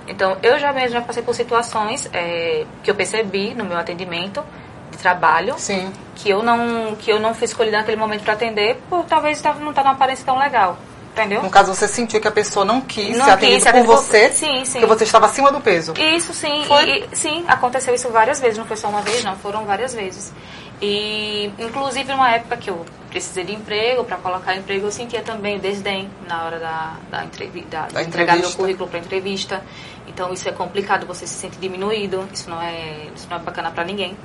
[0.08, 4.42] Então, eu já mesmo já passei por situações é, que eu percebi no meu atendimento
[4.90, 5.92] de trabalho Sim.
[6.14, 9.70] que eu não que eu não fui escolhida naquele momento para atender por talvez não
[9.70, 10.76] estar numa aparência tão legal,
[11.12, 11.42] entendeu?
[11.42, 14.64] No caso, você sentiu que a pessoa não quis Não ser quis por você, Sim,
[14.64, 14.80] sim.
[14.80, 15.92] porque você estava acima do peso.
[15.98, 16.84] Isso sim, Foi?
[16.84, 19.94] e- e- sim, aconteceu isso várias vezes, não foi só uma vez, não, foram várias
[19.94, 20.32] vezes.
[20.80, 25.58] E inclusive numa época que eu precisei de emprego, para colocar emprego, eu sentia também
[25.58, 29.62] desdém na hora da, da, entrevi da, Da entregar meu currículo para entrevista.
[30.08, 33.70] Então isso é complicado, você se sente diminuído, isso não é, isso não é bacana
[33.70, 34.16] para ninguém.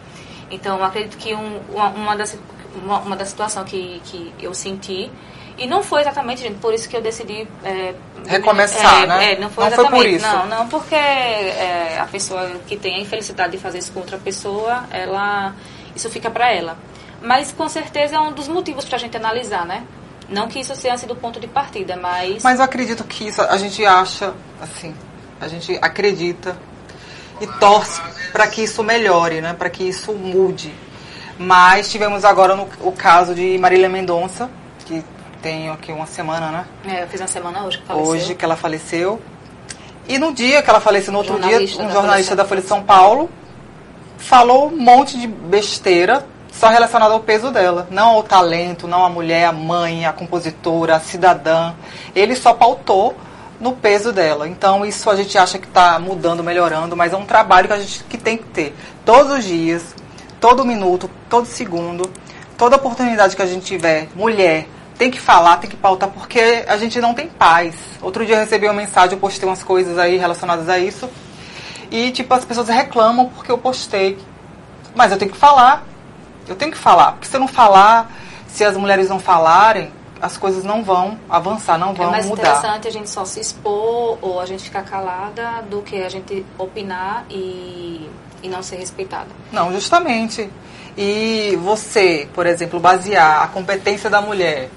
[0.50, 2.36] Então acredito que um, uma, uma, das,
[2.82, 5.12] uma, uma das situações que, que eu senti
[5.58, 7.48] e não foi exatamente, gente, por isso que eu decidi...
[7.64, 7.94] é,
[8.26, 9.34] Recomeçar, é, né?
[9.34, 10.16] É, não foi Não foi por exatamente.
[10.16, 10.28] isso.
[10.28, 14.18] Não, não, porque é, a pessoa que tem a infelicidade de fazer isso com outra
[14.18, 15.56] pessoa, ela
[15.96, 16.78] isso fica para ela.
[17.22, 19.84] Mas com certeza é um dos motivos para a gente analisar, né?
[20.30, 23.58] Não que isso seja do ponto de partida, mas, Mas eu acredito que isso a
[23.58, 24.94] gente acha, assim,
[25.40, 26.58] a gente acredita
[27.40, 29.54] e torce para que isso melhore, né?
[29.54, 30.74] Para que isso mude.
[31.40, 34.50] Mas tivemos agora no, o caso de Marília Mendonça,
[34.86, 35.04] que
[35.42, 36.66] tem aqui uma semana, né?
[36.96, 38.12] é, eu fiz uma semana hoje que faleceu.
[38.12, 39.22] Hoje que ela faleceu.
[40.08, 42.82] E no dia que ela faleceu, no outro dia, um jornalista da Folha de São
[42.82, 43.30] Paulo
[44.18, 47.88] falou um monte de besteira só relacionada ao peso dela.
[47.92, 51.74] Não ao talento, não à mulher, a mãe, a compositora, a cidadã.
[52.16, 53.16] Ele só pautou
[53.60, 54.48] no peso dela.
[54.48, 57.80] Então isso a gente acha que está mudando, melhorando, mas é um trabalho que a
[57.80, 59.96] gente que tem que ter todos os dias,
[60.40, 62.10] todo minuto, todo segundo,
[62.58, 66.78] toda oportunidade que a gente tiver, mulher, tem que falar, tem que pautar, porque a
[66.78, 67.76] gente não tem paz.
[68.02, 71.10] Outro dia eu recebi uma mensagem, eu postei umas coisas aí relacionadas a isso.
[71.92, 74.18] E, tipo, as pessoas reclamam porque eu postei.
[74.96, 75.86] Mas eu tenho que falar.
[76.48, 77.14] Eu tenho que falar.
[77.14, 78.12] Porque se eu não falar,
[78.48, 82.42] se as mulheres não falarem, as coisas não vão avançar, não É vão mais mudar.
[82.42, 86.44] interessante a gente só se expor ou a gente ficar calada do que a gente
[86.58, 88.10] opinar e,
[88.42, 89.28] e não ser respeitada.
[89.52, 90.50] Não, justamente.
[90.98, 94.70] E você, por exemplo, basear a competência da mulher,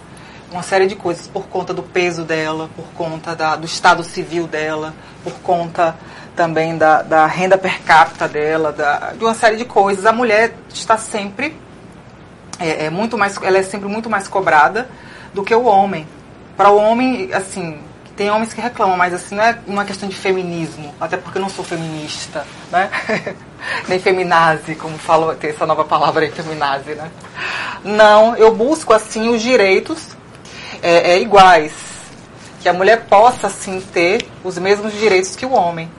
[0.50, 4.46] uma série de coisas, por conta do peso dela, por conta da, do estado civil
[4.46, 5.96] dela, por conta
[6.34, 10.04] também da, da renda per capita dela, da, de uma série de coisas.
[10.06, 11.56] A mulher está sempre,
[12.58, 14.88] é, é muito mais, ela é sempre muito mais cobrada
[15.32, 16.06] do que o homem.
[16.56, 17.78] Para o homem, assim,
[18.16, 21.42] tem homens que reclamam, mas assim, não é uma questão de feminismo, até porque eu
[21.42, 22.90] não sou feminista, né?
[23.88, 27.10] Nem feminazi, como falou, tem essa nova palavra aí, feminazi, né?
[27.84, 30.19] Não, eu busco, assim, os direitos
[30.82, 31.72] é, é, iguais.
[32.60, 35.90] Que a mulher possa, assim, ter os mesmos direitos que o homem.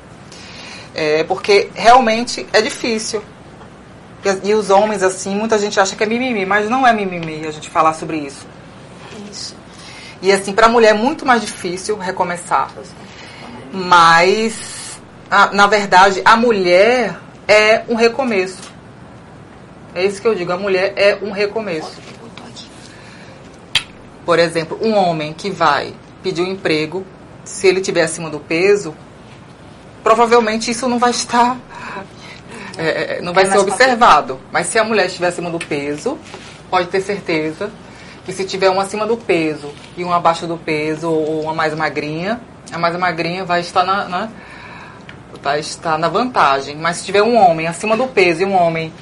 [0.94, 3.24] É, porque realmente é difícil.
[4.44, 7.48] E, e os homens, assim, muita gente acha que é mimimi, mas não é mimimi
[7.48, 8.46] a gente falar sobre isso.
[9.32, 9.56] Isso.
[10.22, 12.70] E assim, para a mulher é muito mais difícil recomeçar.
[13.74, 17.18] Mas, a- na verdade, a mulher
[17.48, 18.72] é um recomeço.
[19.96, 21.98] É isso que eu digo, a mulher é um recomeço.
[24.26, 27.06] Por exemplo, um homem que vai pedir um emprego,
[27.44, 28.94] se ele tiver acima do peso,
[30.04, 31.58] provavelmente isso não vai estar.
[32.78, 34.40] é, é, não vai É ser observado.
[34.52, 36.18] Mas se a mulher estiver acima do peso,
[36.70, 37.72] pode ter certeza
[38.26, 41.74] que se tiver um acima do peso e um abaixo do peso ou uma mais
[41.74, 42.40] magrinha,
[42.72, 44.30] a mais magrinha vai estar na, na-
[45.42, 46.76] vai estar na vantagem.
[46.78, 48.94] Mas se tiver um homem acima do peso e um homem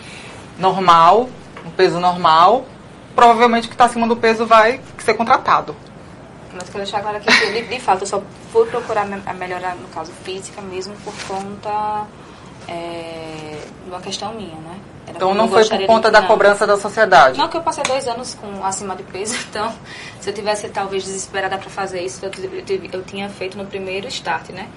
[0.57, 1.29] normal,
[1.65, 2.65] um peso normal,
[3.19, 5.75] provavelmente o que está acima do peso vai ser contratado.
[6.53, 9.75] Mas quero deixar agora aqui que, de, de fato, eu só fui procurar me- melhorar,
[9.75, 12.05] no caso, física mesmo, por conta
[12.67, 14.79] é, de uma questão minha, né?
[15.05, 16.27] Era Então não foi por conta de- da não.
[16.27, 17.37] cobrança da sociedade.
[17.37, 19.73] Não que eu passei dois anos com acima de peso, então
[20.21, 22.31] se eu tivesse talvez desesperada para fazer isso, eu,
[22.67, 24.67] eu, eu tinha feito no primeiro start, né?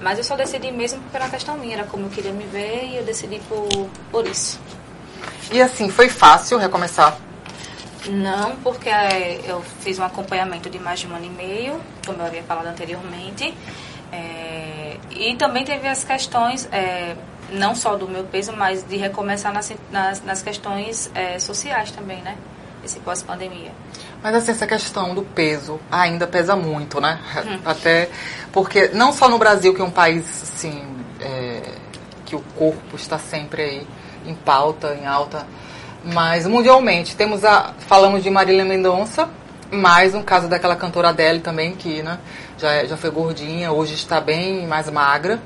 [0.00, 2.96] Mas eu só decidi mesmo pela questão minha, era como eu queria me ver e
[2.96, 3.68] eu decidi por,
[4.10, 4.58] por isso.
[5.52, 7.16] E assim, foi fácil recomeçar.
[8.08, 12.18] Não, porque eh, eu fiz um acompanhamento de mais de um ano e meio, como
[12.20, 13.54] eu havia falado anteriormente.
[14.12, 17.16] É, e também teve as questões, é,
[17.52, 22.20] não só do meu peso, mas de recomeçar nas, nas, nas questões é, sociais também,
[22.22, 22.36] né?
[22.84, 23.72] Esse pós-pandemia.
[24.22, 27.20] Mas assim, essa questão do peso ainda pesa muito, né?
[27.64, 28.08] Até
[28.50, 30.82] porque não só no Brasil, que é um país assim,
[31.20, 31.62] é,
[32.24, 33.86] que o corpo está sempre aí
[34.26, 35.46] em pauta, em alta,
[36.04, 39.28] mas mundialmente temos a falamos de Marília Mendonça,
[39.70, 42.18] mais um caso daquela cantora Adele também que, né,
[42.58, 45.40] já é- já foi gordinha, hoje está bem mais magra.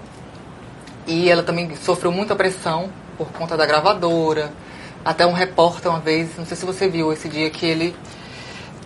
[1.07, 2.89] E ela também sofreu muita pressão
[3.19, 4.51] por conta da gravadora.
[5.05, 7.95] Até um repórter uma vez, não sei se você viu esse dia que ele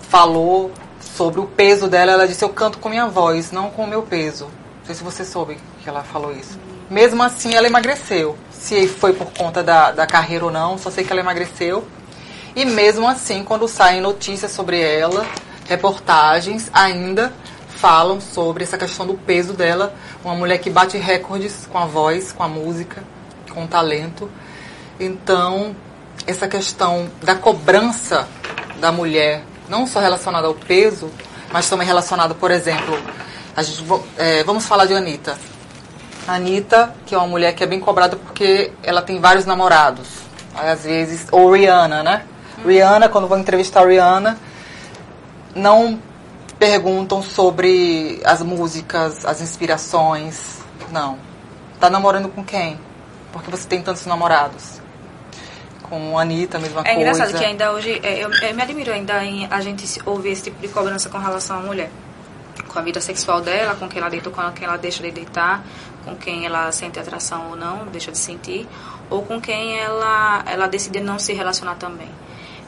[0.09, 2.13] falou sobre o peso dela.
[2.13, 4.47] Ela disse: Eu canto com minha voz, não com o meu peso.
[4.47, 6.59] Não sei se você soube que ela falou isso.
[6.91, 8.37] Mesmo assim, ela emagreceu.
[8.51, 11.87] Se foi por conta da, da carreira ou não, só sei que ela emagreceu.
[12.57, 15.27] E mesmo assim, quando saem notícias sobre ela,
[15.67, 17.33] reportagens ainda
[17.69, 19.95] falam sobre essa questão do peso dela.
[20.25, 23.05] Uma mulher que bate recordes com a voz, com a música,
[23.53, 24.31] com o talento.
[24.99, 25.77] Então,
[26.27, 28.27] essa questão da cobrança
[28.81, 31.11] da mulher, não só relacionada ao peso,
[31.53, 32.99] mas também relacionada, por exemplo,
[33.57, 33.85] a gente,
[34.17, 35.39] é, vamos falar de Anitta.
[36.29, 40.07] A Anitta, que é uma mulher que é bem cobrada porque ela tem vários namorados.
[40.55, 42.23] Aí, às vezes, ou Rihanna, né?
[42.65, 44.39] Rihanna, quando vão entrevistar a Rihanna,
[45.55, 45.99] não
[46.59, 50.59] perguntam sobre as músicas, as inspirações.
[50.91, 51.19] Não.
[51.81, 52.79] Tá namorando com quem?
[53.33, 54.81] Porque você tem tantos namorados.
[55.85, 57.01] Com a Anitta, a mesma É coisa.
[57.01, 60.43] engraçado que ainda hoje, é, eu, eu me admiro ainda em a gente ouvir esse
[60.43, 61.91] tipo de cobrança com relação à mulher.
[62.69, 65.65] Com a vida sexual dela, com quem ela deita, com quem ela deixa de deitar,
[66.09, 68.67] com quem ela sente atração ou não, deixa de sentir,
[69.11, 72.09] ou com quem ela, ela decide não se relacionar também.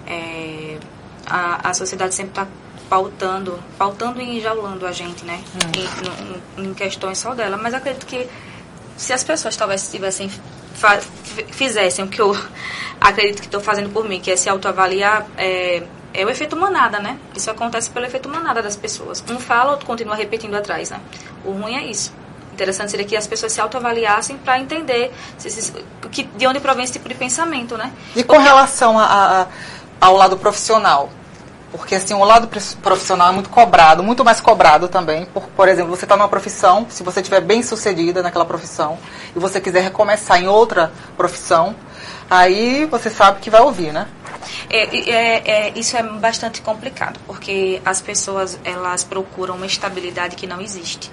[0.06, 0.78] É,
[1.26, 2.46] a, a sociedade sempre está
[2.88, 5.40] pautando, pautando e enjaulando a gente, né?
[5.76, 7.56] Em, no- em questões só dela.
[7.56, 8.28] Mas acredito que
[8.96, 10.30] se as pessoas talvez tivessem
[11.50, 12.34] fizessem o que eu
[13.00, 16.98] acredito que estou fazendo por mim, que é se autoavaliar, é, é o efeito manada,
[16.98, 17.18] né?
[17.36, 19.22] Isso acontece pelo efeito manada das pessoas.
[19.30, 21.00] Um fala, outro continua repetindo atrás, né?
[21.44, 22.12] O ruim é isso.
[22.60, 25.72] Interessante seria que as pessoas se autoavaliassem para entender se, se,
[26.10, 27.90] que, de onde provém esse tipo de pensamento, né?
[28.14, 29.46] E com relação a- a-
[29.98, 31.08] ao lado profissional?
[31.72, 32.48] Porque assim, o lado
[32.82, 35.24] profissional é muito cobrado, muito mais cobrado também.
[35.24, 38.98] Por, por exemplo, você está numa profissão, se você estiver bem sucedida naquela profissão
[39.34, 41.74] e você quiser recomeçar em outra profissão,
[42.28, 44.06] aí você sabe que vai ouvir, né?
[44.68, 50.46] É, é, é, isso é bastante complicado, porque as pessoas elas procuram uma estabilidade que
[50.46, 51.10] não existe.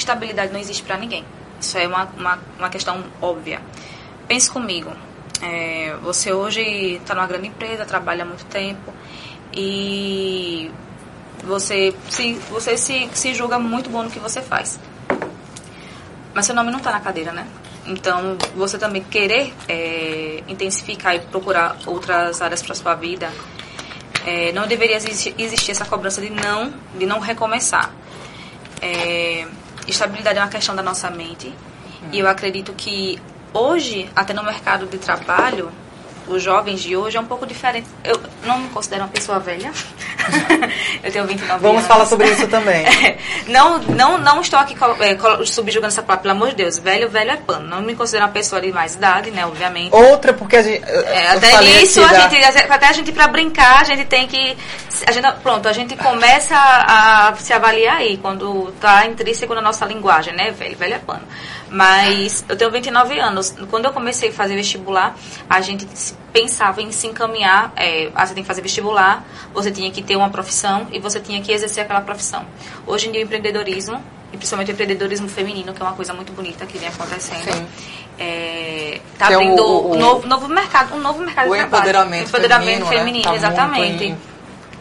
[0.00, 1.24] Estabilidade não existe para ninguém.
[1.60, 3.60] Isso é uma, uma, uma questão óbvia.
[4.26, 4.90] Pense comigo.
[5.42, 6.60] é, você hoje
[6.96, 8.92] está numa grande empresa, trabalha há muito tempo
[9.52, 10.70] e
[11.44, 14.78] você se, você se, se julga muito bom no que você faz.
[16.34, 17.46] Mas seu nome não está na cadeira, né?
[17.86, 23.32] Então, você também querer é, intensificar e procurar outras áreas para sua vida,
[24.24, 27.90] é, não deveria existir, essa cobrança de não, de não recomeçar.
[28.80, 29.46] É,
[29.86, 31.52] estabilidade é uma questão da nossa mente.
[32.12, 33.20] E eu acredito que
[33.52, 35.70] hoje, até no mercado de trabalho,
[36.26, 37.86] os jovens de hoje é um pouco diferente.
[38.04, 39.72] Eu não me considero uma pessoa velha.
[41.02, 41.62] eu tenho 29 anos.
[41.62, 42.84] Vamos falar sobre isso também.
[43.48, 46.78] não, não, não estou aqui é, subjugando essa palavra, pelo amor de Deus.
[46.78, 47.66] Velho, velho é pano.
[47.66, 49.44] Não me considero uma pessoa de mais idade, né?
[49.46, 49.94] Obviamente.
[49.94, 50.84] Outra, porque a gente.
[50.84, 54.56] É, até aqui a gente, até a gente, pra brincar, a gente tem que.
[55.06, 59.60] A gente, pronto, a gente começa a, a se avaliar aí, quando tá intrínseco na
[59.60, 60.76] nossa linguagem, né, velho?
[60.76, 61.24] Velho é pano.
[61.70, 63.54] Mas eu tenho 29 anos.
[63.70, 65.14] Quando eu comecei a fazer vestibular,
[65.48, 65.86] a gente
[66.32, 67.72] pensava em se encaminhar.
[67.76, 71.20] É, ah, você tem que fazer vestibular, você tinha que ter uma profissão e você
[71.20, 72.44] tinha que exercer aquela profissão.
[72.86, 74.02] Hoje em dia, o empreendedorismo,
[74.32, 77.52] e principalmente o empreendedorismo feminino, que é uma coisa muito bonita que vem acontecendo.
[77.52, 77.66] Sim.
[78.18, 81.52] É, tá Que é o- abrindo o- um novo, novo mercado, um novo mercado O
[81.52, 81.80] de trabalho.
[81.82, 83.30] empoderamento, empoderamento feminino, feminino, né?
[83.30, 84.16] Tá exatamente.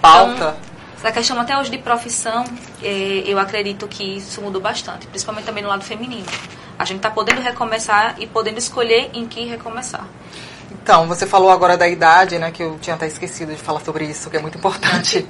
[0.02, 0.34] pauta.
[0.34, 0.56] Então,
[0.98, 2.44] essa questão até hoje de profissão,
[2.84, 6.26] eh, eu acredito que isso mudou bastante, principalmente também no lado feminino.
[6.80, 10.08] A gente está podendo recomeçar e podendo escolher em que recomeçar.
[10.72, 12.52] Então, você falou agora da idade, né?
[12.52, 15.28] Que eu tinha até esquecido de falar sobre isso, que é muito importante.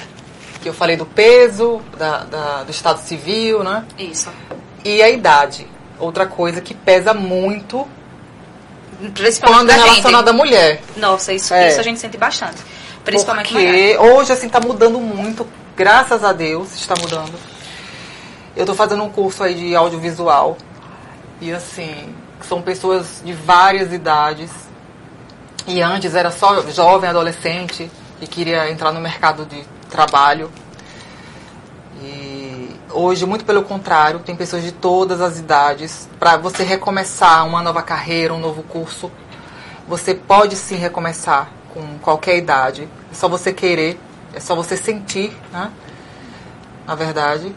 [0.62, 3.84] que eu falei do peso, da, da- do estado civil, né?
[3.98, 4.30] Isso.
[4.84, 5.66] E a idade.
[5.98, 7.86] Outra coisa que pesa muito
[9.14, 10.80] Principalmente quando é relacionada à mulher.
[10.96, 11.68] Nossa, isso, É.
[11.68, 12.56] isso a gente sente bastante.
[13.04, 13.96] Principalmente mulher.
[13.98, 15.46] Porque hoje, assim, tá mudando muito.
[15.76, 17.34] Graças a Deus, está mudando.
[18.56, 20.56] Eu tô fazendo um curso aí de audiovisual.
[21.40, 24.50] E, assim, são pessoas de várias idades.
[25.66, 30.50] E antes era só jovem, adolescente, que queria entrar no mercado de trabalho.
[32.00, 36.08] E hoje, muito pelo contrário, tem pessoas de todas as idades.
[36.18, 39.10] Para você recomeçar uma nova carreira, um novo curso,
[39.88, 42.88] você pode sim recomeçar com qualquer idade.
[43.10, 44.00] É só você querer,
[44.32, 45.70] é só você sentir, né?
[46.86, 47.54] Na verdade.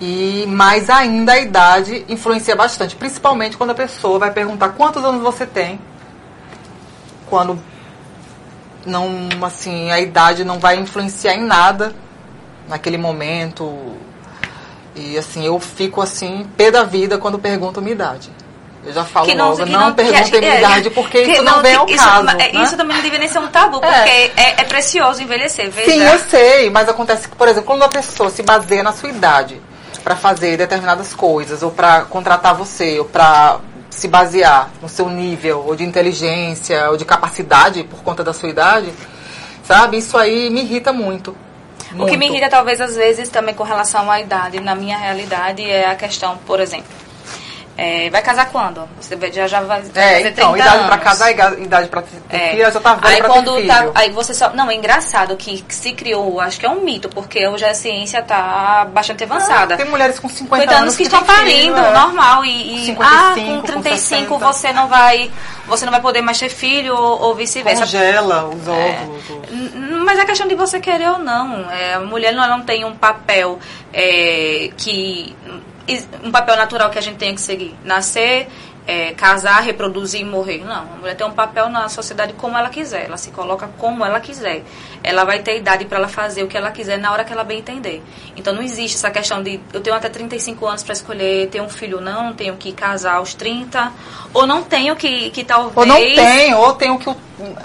[0.00, 5.22] E mais ainda a idade influencia bastante, principalmente quando a pessoa vai perguntar quantos anos
[5.22, 5.80] você tem.
[7.28, 7.58] Quando
[8.86, 11.94] não, assim, a idade não vai influenciar em nada
[12.68, 13.96] naquele momento.
[14.94, 18.30] E assim, eu fico assim, pé da vida quando perguntam minha idade.
[18.84, 21.32] Eu já falo Que não- logo, que não, não- perguntem minha é, idade, porque que
[21.32, 22.28] isso não, vem ao isso, caso.
[22.30, 22.62] é, né?
[22.62, 23.92] Isso também não deveria ser um tabu, porque
[24.36, 25.70] é, é precioso envelhecer.
[25.70, 25.90] Veja.
[25.90, 29.08] Sim, eu sei, mas acontece que, por exemplo, quando uma pessoa se baseia na sua
[29.10, 29.60] idade
[30.02, 35.64] para fazer determinadas coisas, ou para contratar você, ou para se basear no seu nível,
[35.66, 38.92] ou de inteligência, ou de capacidade por conta da sua idade,
[39.64, 39.98] sabe?
[39.98, 41.36] Isso aí me irrita muito.
[41.98, 45.62] O que me irrita, talvez, às vezes, também com relação à idade, na minha realidade,
[45.62, 47.07] é a questão, por exemplo,
[47.80, 48.88] é, vai casar quando?
[49.00, 51.04] Você já, já vai, É, então, 30 idade pra anos.
[51.04, 52.50] casar, idade pra ter É.
[52.50, 55.64] filho, já tá velha aí quando ter tá, aí você só, não, é engraçado que
[55.68, 59.74] se criou, acho que é um mito, porque hoje a ciência tá bastante avançada.
[59.74, 61.92] Ah, tem mulheres com 50, 50 anos que, estão têm filho, parindo, é.
[61.92, 62.44] normal.
[62.44, 64.38] E, e 55, ah, com com 35 60.
[64.52, 65.30] você não vai.
[65.68, 67.82] Você não vai poder mais ter filho ou, ou vice-versa.
[67.84, 68.70] Congela os É.
[68.70, 69.22] óvulos.
[69.30, 71.70] os- N- Mas é questão de você querer ou não.
[71.70, 73.58] É, a mulher não, não tem um papel
[73.92, 75.36] é, que.
[76.22, 77.74] Um papel natural que a gente tem que seguir.
[77.84, 78.48] Nascer,
[78.88, 80.64] é, casar, reproduzir e morrer.
[80.64, 80.74] Não.
[80.74, 83.04] A mulher tem um papel na sociedade como ela quiser.
[83.04, 84.62] Ela se coloca como ela quiser.
[85.02, 87.44] Ela vai ter idade para ela fazer o que ela quiser na hora que ela
[87.44, 88.02] bem entender.
[88.34, 91.68] Então não existe essa questão de eu tenho até 35 anos para escolher ter um
[91.68, 93.92] filho não, tenho que casar aos 30,
[94.32, 95.76] ou não tenho que, que talvez.
[95.76, 97.14] Ou não tem, ou tenho que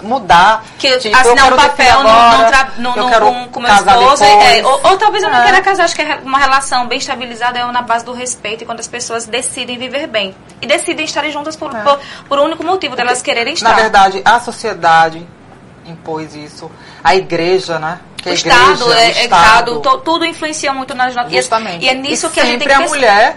[0.02, 0.64] mudar.
[0.78, 4.24] Que Tipo, assinar um papel agora, no, no, no- com, meu esposo.
[4.24, 5.42] é, ou, ou talvez eu não É.
[5.44, 5.84] queira casar.
[5.84, 8.88] Acho que é uma relação bem estabilizada é na base do respeito e quando as
[8.88, 10.34] pessoas decidem viver bem.
[10.62, 13.70] E decidem estarem juntas por, por, por um único motivo delas quererem estar.
[13.70, 13.72] É.
[13.72, 15.26] Na verdade, a sociedade
[15.86, 16.70] impôs isso.
[17.02, 18.00] A igreja, né?
[18.16, 21.14] Que o a Estado, igreja, é, o é Estado, Estado, to- tudo influencia muito nas
[21.14, 21.84] nossas Justamente.
[21.84, 23.36] E é nisso E que a gente tem sempre que a mulher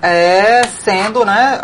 [0.00, 1.60] é sendo, né,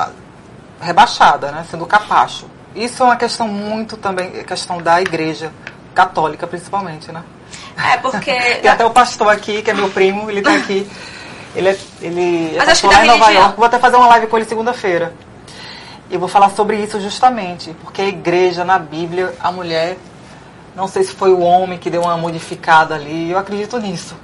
[0.81, 2.46] rebaixada, né, sendo capacho.
[2.74, 5.52] Isso é uma questão muito também, questão da igreja
[5.94, 7.22] católica, principalmente, né?
[7.92, 8.33] É porque.
[8.62, 10.88] Tem até o pastor aqui, que é meu primo, ele tá aqui.
[11.54, 13.30] Ele é, ele é Mas acho que lá em Nova.
[13.30, 13.56] York.
[13.56, 15.12] Vou até fazer uma live com ele segunda-feira.
[16.11, 19.96] E vou falar sobre isso justamente, porque a igreja, na Bíblia, a mulher,
[20.74, 24.16] não sei se foi o homem que deu uma modificada ali, eu acredito nisso.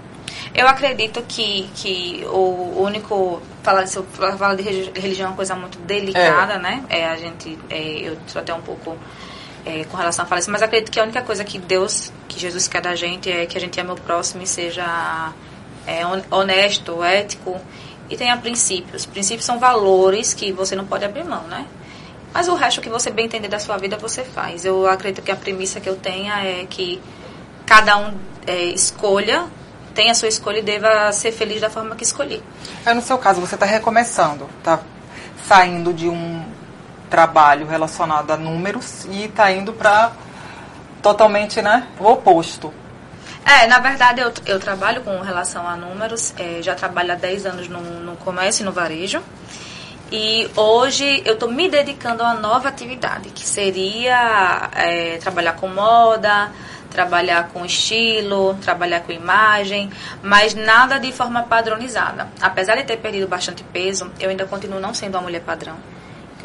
[0.56, 3.42] Eu acredito que, que o único.
[3.62, 6.82] Falar de, falar de religi- religião é uma coisa muito delicada, né?
[6.88, 7.58] É, a gente.
[7.68, 8.96] É, eu sou até um pouco.
[9.66, 12.38] é, com relação a falar isso, mas acredito que a única coisa que Deus, que
[12.38, 15.32] Jesus quer da gente é que a gente ame o próximo e seja
[15.86, 17.60] é, hon- honesto, ético
[18.08, 19.04] e tenha princípios.
[19.04, 21.66] Princípios são valores que você não pode abrir mão, né?
[22.32, 24.64] Mas o resto que você bem entender da sua vida, você faz.
[24.64, 27.02] Eu acredito que a premissa que eu tenha é que
[27.66, 28.14] cada um
[28.46, 29.46] é, escolha,
[29.96, 32.42] tenha a sua escolha e deva ser feliz da forma que escolher.
[32.85, 34.78] Aí no seu caso, você está recomeçando, tá
[35.48, 36.44] saindo de um
[37.09, 40.12] trabalho relacionado a números e está indo para
[41.03, 42.72] totalmente, né, o oposto.
[43.44, 47.47] É, na verdade, eu, eu trabalho com relação a números, é, já trabalho há 10
[47.47, 49.22] anos no, no comércio e no varejo.
[50.11, 55.68] E hoje eu estou me dedicando a uma nova atividade, que seria é, trabalhar com
[55.68, 56.51] moda,
[56.97, 59.90] trabalhar com estilo, trabalhar com imagem,
[60.22, 62.26] mas nada de forma padronizada.
[62.40, 65.76] Apesar de ter perdido bastante peso, eu ainda continuo não sendo uma mulher padrão,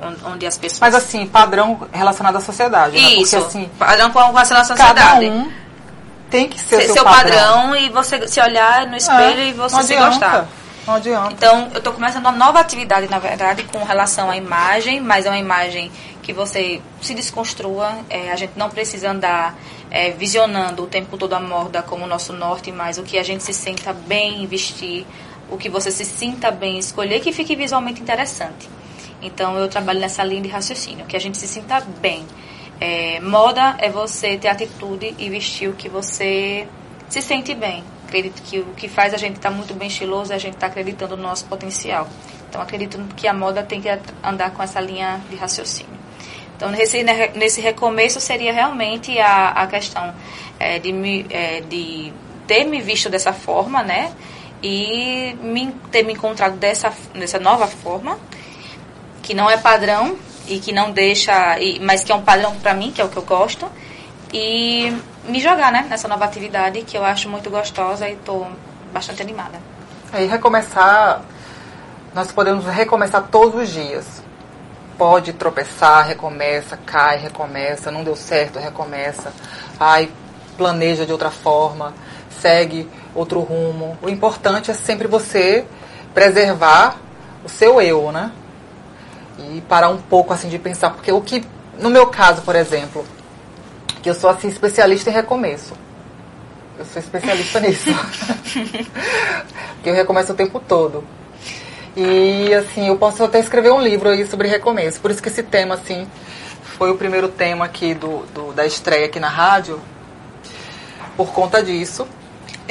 [0.01, 0.81] on- onde as pessoas...
[0.81, 3.13] Mas assim, padrão relacionado à sociedade, né?
[3.13, 5.25] Isso, Porque assim, padrão com relação à cada sociedade.
[5.29, 5.51] um
[6.29, 7.37] tem que ser, seu, seu padrão.
[7.37, 10.47] padrão e você se olhar no espelho É, e você se gostar.
[10.85, 11.31] Não adianta.
[11.33, 15.29] Então, eu estou começando uma nova atividade, na verdade, com relação à imagem, mas é
[15.29, 15.91] uma imagem
[16.21, 17.99] que você se desconstrua.
[18.09, 19.57] é, a gente não precisa andar
[19.89, 23.43] é, visionando o tempo todo a moda como nosso norte, mas o que a gente
[23.43, 25.05] se sinta bem em vestir,
[25.49, 28.69] o que você se sinta bem em escolher, que fique visualmente interessante.
[29.21, 32.25] Então, eu trabalho nessa linha de raciocínio, que a gente se sinta bem.
[32.79, 36.67] É, moda é você ter atitude e vestir o que você
[37.07, 37.83] se sente bem.
[38.07, 40.67] Acredito que o que faz a gente estar muito bem estiloso é a gente estar
[40.67, 42.09] acreditando no nosso potencial.
[42.49, 43.87] Então, acredito que a moda tem que
[44.23, 46.00] andar com essa linha de raciocínio.
[46.61, 47.03] Então, nesse,
[47.33, 50.13] nesse recomeço seria realmente a, a questão
[50.59, 52.13] é, de, me, é, de
[52.45, 54.13] ter me visto dessa forma, né?
[54.61, 58.19] E me, ter me encontrado dessa, dessa nova forma,
[59.23, 60.15] que não é padrão
[60.47, 63.09] e que não deixa, e, mas que é um padrão para mim, que é o
[63.09, 63.67] que eu gosto,
[64.31, 64.95] e
[65.27, 68.47] me jogar, né, nessa nova atividade que eu acho muito gostosa e estou
[68.93, 69.59] bastante animada.
[70.13, 71.23] Aí recomeçar,
[72.13, 74.21] nós podemos recomeçar todos os dias.
[75.01, 79.33] Pode tropeçar, recomeça, cai, recomeça, não deu certo, recomeça.
[79.79, 80.11] Ai,
[80.55, 81.95] planeja de outra forma,
[82.39, 83.97] segue outro rumo.
[83.99, 85.65] O importante é sempre você
[86.13, 86.97] preservar
[87.43, 88.31] o seu eu, né?
[89.39, 91.43] E parar um pouco assim de pensar, porque o que,
[91.79, 93.03] no meu caso, por exemplo,
[94.03, 95.73] que eu sou assim especialista em recomeço.
[96.77, 97.89] Eu sou especialista nisso.
[99.73, 101.03] porque eu recomeço o tempo todo.
[101.95, 105.01] E assim, eu posso até escrever um livro aí sobre recomeço.
[105.01, 106.07] Por isso que esse tema, assim,
[106.63, 109.79] foi o primeiro tema aqui do, do da estreia aqui na rádio.
[111.17, 112.07] Por conta disso.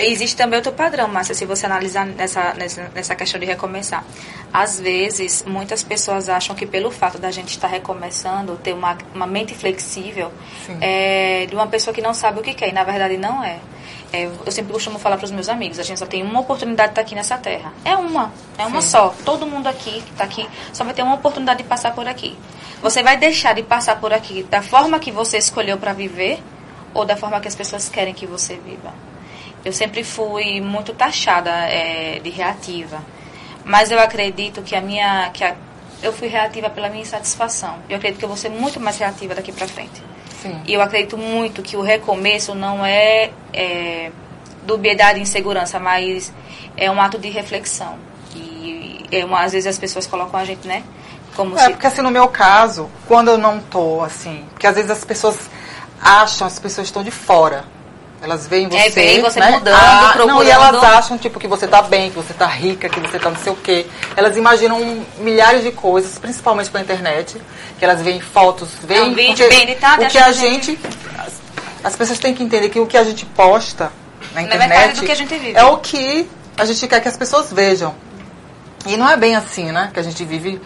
[0.07, 4.05] Existe também outro padrão, Márcia, se você analisar nessa, nessa, nessa questão de recomeçar.
[4.53, 9.27] Às vezes, muitas pessoas acham que pelo fato da gente estar recomeçando, ter uma, uma
[9.27, 10.33] mente flexível,
[10.81, 13.59] é, de uma pessoa que não sabe o que quer, e na verdade não é.
[14.13, 16.89] É, eu sempre costumo falar para os meus amigos, a gente só tem uma oportunidade
[16.89, 17.73] de estar aqui nessa terra.
[17.85, 18.89] É uma, é uma Sim.
[18.89, 19.15] só.
[19.25, 22.37] Todo mundo aqui que está aqui só vai ter uma oportunidade de passar por aqui.
[22.83, 26.43] Você vai deixar de passar por aqui da forma que você escolheu para viver
[26.93, 28.93] ou da forma que as pessoas querem que você viva.
[29.65, 33.03] Eu sempre fui muito taxada é, de reativa,
[33.65, 35.55] mas eu acredito que a minha, que a,
[36.03, 37.77] eu fui reativa pela minha insatisfação.
[37.89, 40.03] Eu acredito que eu vou ser muito mais reativa daqui para frente.
[40.41, 40.59] Sim.
[40.67, 44.11] E eu acredito muito que o recomeço não é, é
[44.63, 46.33] dubiedade e insegurança, mas
[46.77, 47.99] é um ato de reflexão.
[48.35, 50.83] E é uma, às vezes as pessoas colocam a gente, né?
[51.37, 51.71] Como é, se...
[51.71, 55.51] porque assim, no meu caso, quando eu não tô, assim, porque às vezes as pessoas
[56.01, 57.65] acham, as pessoas estão de fora.
[58.23, 59.51] Elas veem você, é, veem você né?
[59.53, 60.29] mudando, ah, procurando.
[60.29, 63.19] Não, e elas acham, tipo, que você tá bem, que você tá rica, que você
[63.19, 63.87] tá não sei o quê.
[64.15, 64.79] Elas imaginam
[65.19, 67.41] milhares de coisas, principalmente pela internet,
[67.79, 69.01] que elas veem fotos, veem...
[69.01, 70.05] É um vídeo bem editado.
[70.05, 70.79] O que a gente...
[71.19, 71.41] As,
[71.83, 73.91] as, pessoas têm que entender que o que a gente posta
[74.35, 74.99] na internet
[75.55, 77.95] é o que a gente quer que as pessoas vejam.
[78.87, 79.91] E não é bem assim, né?
[79.95, 80.61] Que a gente vive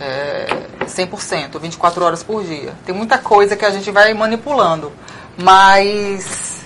[0.00, 0.46] é,
[0.84, 2.72] 100%, 24 horas por dia.
[2.86, 4.92] Tem muita coisa que a gente vai manipulando.
[5.36, 6.65] Mas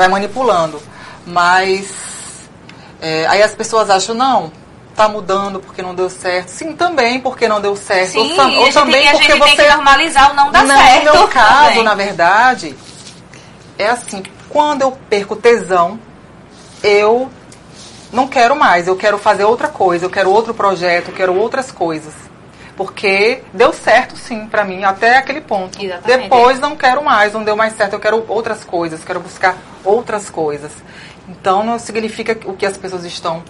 [0.00, 0.80] vai manipulando.
[1.26, 1.88] Mas
[3.02, 4.50] é, aí as pessoas acham, não,
[4.96, 6.48] tá mudando porque não deu certo.
[6.48, 8.12] Sim, também porque não deu certo.
[8.12, 9.56] Sim, ou, ou também tem, porque você.
[9.56, 11.04] Tem que normalizar o não dar não, certo.
[11.04, 11.82] No meu caso, também.
[11.82, 12.74] na verdade,
[13.78, 16.00] é assim, quando eu perco tesão,
[16.82, 17.30] eu
[18.10, 21.70] não quero mais, eu quero fazer outra coisa, eu quero outro projeto, eu quero outras
[21.70, 22.14] coisas.
[22.80, 25.78] Porque deu certo sim para mim até aquele ponto.
[25.84, 26.22] Exatamente.
[26.22, 29.54] Depois não quero mais, não deu mais certo, eu quero outras coisas, quero buscar
[29.84, 30.72] outras coisas.
[31.28, 33.44] Então não significa o que as pessoas estão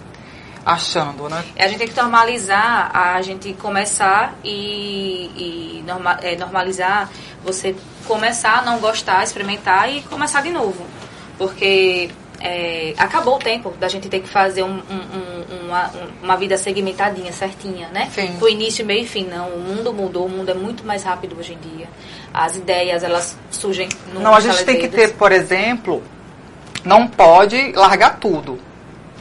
[0.65, 1.45] achando, né?
[1.57, 7.09] A gente tem que normalizar, a gente começar e, e norma, é, normalizar
[7.41, 7.73] você
[8.05, 10.85] começar a não gostar, experimentar e começar de novo.
[11.37, 12.09] Porque
[12.43, 15.91] é, acabou o tempo da gente ter que fazer um, um, uma,
[16.23, 18.09] uma vida segmentadinha, certinha, né?
[18.13, 18.35] Sim.
[18.39, 19.49] Do início, meio e fim, não.
[19.49, 21.87] O mundo mudou, o mundo é muito mais rápido hoje em dia.
[22.33, 26.03] As ideias, elas surgem no Não, a gente tem que ter, por exemplo,
[26.83, 28.59] não pode largar tudo.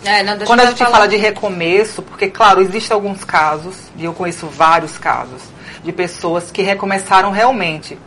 [0.03, 0.91] É, não, Quando a gente falar.
[0.91, 5.43] fala de recomeço, porque, claro, existem alguns casos, e eu conheço vários casos,
[5.85, 7.99] de pessoas que recomeçaram realmente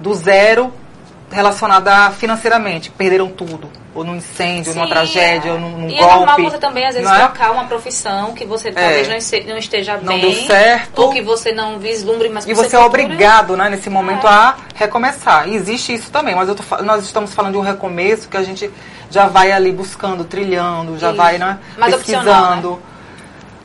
[0.00, 0.72] do zero
[1.32, 5.52] relacionada financeiramente, perderam tudo ou num incêndio, Sim, numa tragédia, é.
[5.52, 6.02] ou num, num e golpe.
[6.02, 7.18] é normal você também, às vezes, é?
[7.18, 8.72] trocar uma profissão que você é.
[8.72, 10.22] talvez não esteja não bem.
[10.22, 10.98] Não deu certo.
[11.02, 14.30] Ou que você não vislumbre mais E você é obrigado, né, nesse momento, é.
[14.30, 15.48] a recomeçar.
[15.48, 18.70] E existe isso também, mas tô, nós estamos falando de um recomeço que a gente
[19.10, 21.16] já vai ali buscando, trilhando, já isso.
[21.16, 22.70] vai né, pesquisando.
[22.70, 22.78] Né?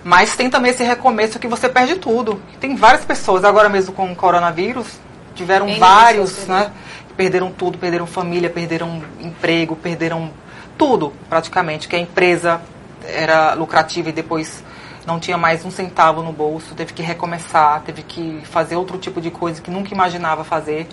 [0.03, 2.41] Mas tem também esse recomeço que você perde tudo.
[2.59, 4.87] Tem várias pessoas, agora mesmo com o coronavírus,
[5.35, 6.71] tiveram vários, né?
[7.17, 10.31] Perderam tudo, perderam família, perderam emprego, perderam
[10.77, 12.61] tudo praticamente, que a empresa
[13.03, 14.63] era lucrativa e depois
[15.05, 19.19] não tinha mais um centavo no bolso, teve que recomeçar, teve que fazer outro tipo
[19.19, 20.87] de coisa que nunca imaginava fazer.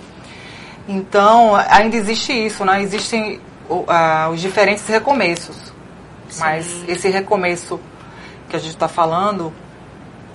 [0.88, 2.80] Então, ainda existe isso, né?
[2.82, 5.56] Existem uh, os diferentes recomeços.
[6.28, 6.40] Sim.
[6.40, 7.80] Mas esse recomeço
[8.48, 9.52] que a gente está falando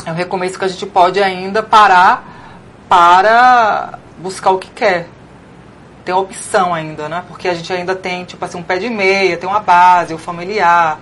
[0.05, 5.07] é um recomeço que a gente pode ainda parar para buscar o que quer
[6.09, 7.23] tem opção ainda, né?
[7.27, 10.17] Porque a gente ainda tem, tipo assim, um pé de meia, tem uma base, o
[10.17, 10.99] familiar,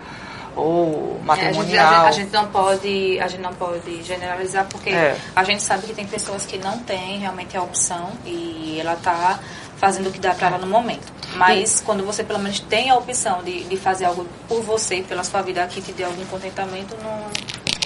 [0.53, 1.93] ou matrimonial.
[1.93, 5.17] É, a, gente, a, gente, não pode, a gente não pode generalizar, porque é.
[5.33, 9.39] a gente sabe que tem pessoas que não têm realmente a opção e ela está
[9.77, 11.13] fazendo o que dá para ela no momento.
[11.35, 15.23] Mas quando você pelo menos tem a opção de, de fazer algo por você, pela
[15.23, 17.27] sua vida que te dê algum contentamento, não...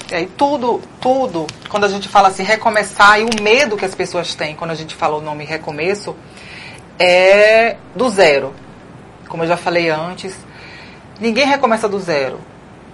[0.09, 3.95] É, e tudo, tudo, quando a gente fala assim, recomeçar, e o medo que as
[3.95, 6.15] pessoas têm quando a gente fala o nome recomeço,
[7.01, 8.53] é do zero.
[9.27, 10.35] Como eu já falei antes,
[11.19, 12.39] ninguém recomeça do zero.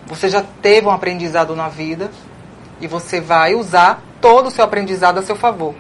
[0.06, 2.10] você já teve um aprendizado na vida
[2.80, 5.76] e você vai usar todo o seu aprendizado a seu favor.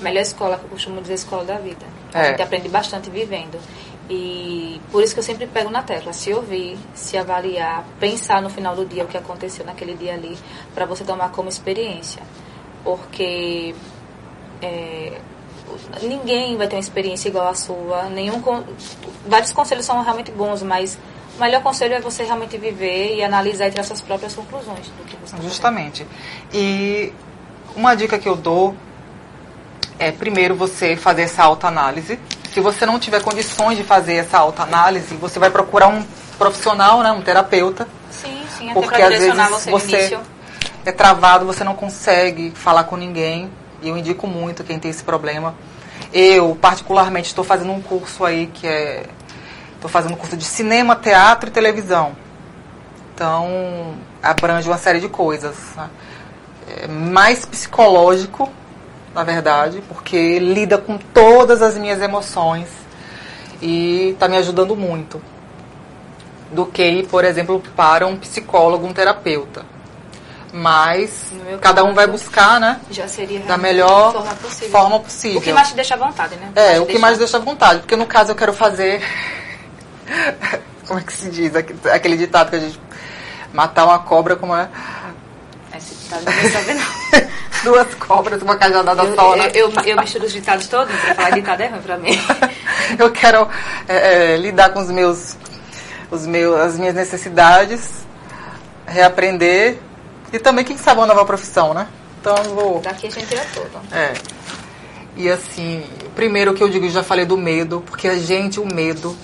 [0.00, 1.84] Melhor escola, eu costumo dizer, escola da vida.
[2.12, 2.28] A É.
[2.30, 3.58] gente aprende bastante vivendo.
[4.08, 8.48] E por isso que eu sempre pego na tecla, se ouvir, se avaliar, pensar no
[8.50, 10.38] final do dia o que aconteceu naquele dia ali,
[10.72, 12.22] para você tomar como experiência.
[12.84, 13.74] Porque
[14.62, 15.18] é,
[16.02, 18.04] ninguém vai ter uma experiência igual à sua.
[18.04, 18.42] Nenhum
[19.26, 20.98] vários conselhos são realmente bons, mas
[21.36, 25.04] o melhor conselho é você realmente viver e analisar e tirar suas próprias conclusões do
[25.04, 25.36] que você.
[25.42, 26.06] Justamente.
[26.52, 27.12] E
[27.74, 28.74] uma dica que eu dou
[29.98, 32.18] é primeiro você fazer essa autoanálise.
[32.52, 36.04] Se você não tiver condições de fazer essa autoanálise, você vai procurar um
[36.38, 39.96] profissional, né, um terapeuta, Sim, sim, até porque para às direcionar vezes você no você
[39.98, 40.20] início.
[40.84, 43.50] é travado, você não consegue falar com ninguém.
[43.84, 45.54] E eu indico muito quem tem esse problema.
[46.10, 49.04] Eu, particularmente, estou fazendo um curso aí que é.
[49.74, 52.16] Estou fazendo um curso de cinema, teatro e televisão.
[53.14, 55.54] Então, abrange uma série de coisas.
[55.76, 55.90] né?
[56.78, 58.48] É mais psicológico,
[59.14, 62.68] na verdade, porque lida com todas as minhas emoções
[63.60, 65.20] e está me ajudando muito.
[66.50, 69.73] Do que ir, por exemplo, para um psicólogo, um terapeuta.
[70.56, 72.78] Mas cada um vai buscar, né?
[72.88, 74.70] Já seria Da melhor forma possível.
[74.70, 75.38] forma possível.
[75.40, 76.52] O que mais te deixa à vontade, né?
[76.54, 77.80] É, o que mais deixa à vontade.
[77.80, 79.02] Porque no caso eu quero fazer.
[80.86, 81.56] como é que se diz?
[81.56, 82.80] Aque- Aquele ditado que a gente.
[83.52, 84.68] Matar uma cobra como é.
[85.76, 87.34] Esse ditado não vai saber, não.
[87.64, 89.50] Duas cobras, uma cajadada Eu, só, né?
[89.54, 92.10] eu, eu, eu misturo os ditados todos, pra falar ditado é ruim pra mim.
[92.98, 93.48] Eu quero
[93.88, 95.34] é, é, lidar com os meus,
[96.10, 98.04] os meus, as minhas necessidades,
[98.86, 99.78] reaprender
[100.34, 101.86] e também, quem sabe, uma nova profissão, né?
[102.20, 102.80] Então vou.
[102.80, 103.80] Daqui a gente tira tudo.
[103.92, 104.14] É.
[105.16, 105.84] E assim,
[106.16, 109.16] primeiro que eu digo, eu já falei do medo, porque a gente, o medo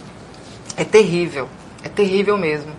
[0.77, 1.49] é terrível.
[1.83, 2.71] É terrível mesmo.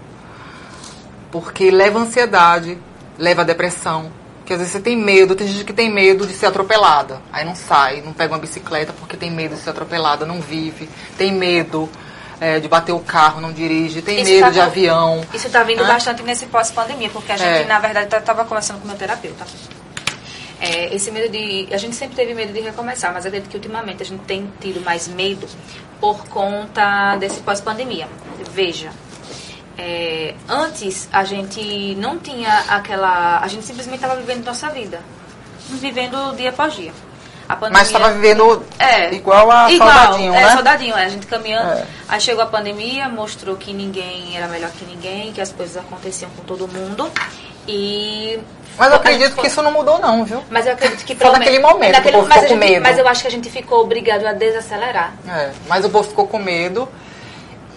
[1.29, 2.77] Porque leva ansiedade,
[3.17, 4.09] leva depressão.
[4.37, 7.21] Porque às vezes você tem medo, tem gente que tem medo de ser atropelada.
[7.33, 10.87] Aí não sai, não pega uma bicicleta porque tem medo de ser atropelada, não vive.
[11.17, 11.89] Tem medo
[12.41, 14.01] é, de bater o carro, não dirige.
[14.01, 15.23] Tem Isso medo tá de avião.
[15.31, 17.65] Isso tá vindo bastante nesse pós-pandemia, porque a gente, É.
[17.65, 19.45] na verdade, tá- tava conversando com o meu terapeuta.
[20.59, 21.67] É, esse medo de.
[21.71, 24.81] A gente sempre teve medo de recomeçar, mas acredito que ultimamente a gente tem tido
[24.81, 25.47] mais medo
[25.99, 28.07] por conta desse pós-pandemia.
[28.51, 28.91] Veja.
[29.77, 33.39] é, antes a gente não tinha aquela.
[33.39, 34.99] A gente simplesmente estava vivendo nossa vida.
[35.69, 36.91] Vivendo dia após dia.
[37.51, 40.55] A pandemia, Mas estava vivendo é, igual a igual, soldadinho, é, né?
[40.55, 41.69] soldadinho, é, a gente caminhando.
[41.69, 41.85] É.
[42.07, 46.31] Aí chegou a pandemia, mostrou que ninguém era melhor que ninguém, que as coisas aconteciam
[46.31, 47.11] com todo mundo.
[47.67, 48.39] E.
[48.77, 50.41] Mas eu gente acredito que isso não mudou não, viu?
[50.49, 52.61] Mas eu acredito que Só pelo naquele momento que o povo mas, ficou a com
[52.63, 52.83] gente- medo.
[52.83, 55.13] mas eu acho que a gente ficou obrigado a desacelerar.
[55.27, 56.87] É, mas o povo ficou com medo.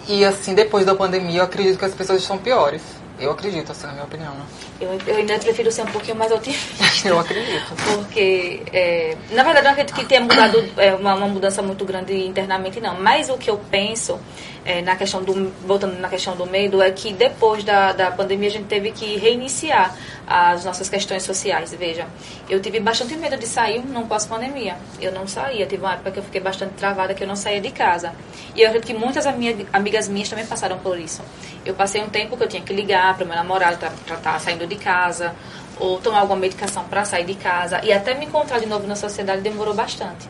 [0.07, 2.81] E assim, depois da pandemia, eu acredito que as pessoas estão piores.
[3.19, 4.45] Eu acredito, assim, na minha opinião, né?
[4.79, 7.07] Eu, eu ainda prefiro ser um pouquinho mais otimista.
[7.07, 7.73] Eu acredito.
[7.93, 11.85] Porque, é, na verdade, eu não acredito que tenha mudado é, uma, uma mudança muito
[11.85, 12.99] grande internamente, não.
[12.99, 14.19] Mas o que eu penso,
[14.65, 18.49] é, na questão do, voltando na questão do medo, é que depois da, da pandemia
[18.49, 19.95] a gente teve que reiniciar
[20.27, 21.71] as nossas questões sociais.
[21.75, 22.07] Veja,
[22.49, 24.75] eu tive bastante medo de sair num pós-pandemia.
[24.99, 25.67] Eu não saía.
[25.67, 28.11] Teve uma época que eu fiquei bastante travada, que eu não saía de casa.
[28.55, 31.21] E eu acredito que muitas ami- amigas minhas também passaram por isso.
[31.63, 34.65] Eu passei um tempo que eu tinha que ligar para meu namorado para estar saindo
[34.65, 35.35] de casa
[35.79, 38.95] ou tomar alguma medicação para sair de casa e até me encontrar de novo na
[38.95, 40.27] sociedade demorou bastante.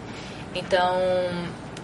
[0.53, 0.97] Então,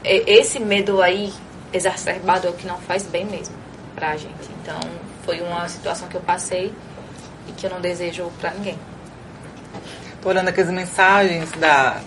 [0.04, 1.32] esse medo aí
[1.74, 3.55] exacerbado é o que não faz bem mesmo
[3.95, 4.49] pra gente.
[4.61, 4.80] Então,
[5.26, 6.74] foi uma situação que eu passei
[7.47, 8.78] e que eu não desejo pra ninguém.
[10.22, 11.99] Tô olhando aqui as mensagens da,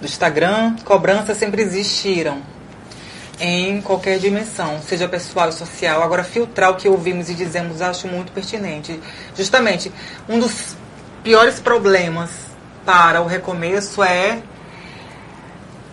[0.00, 0.76] do Instagram.
[0.84, 2.42] Cobranças sempre existiram.
[3.38, 6.02] Em qualquer dimensão, seja pessoal e social.
[6.02, 8.98] Agora, filtrar o que ouvimos e dizemos acho muito pertinente.
[9.36, 9.92] Justamente,
[10.26, 10.74] um dos
[11.22, 12.30] piores problemas
[12.84, 14.42] para o recomeço é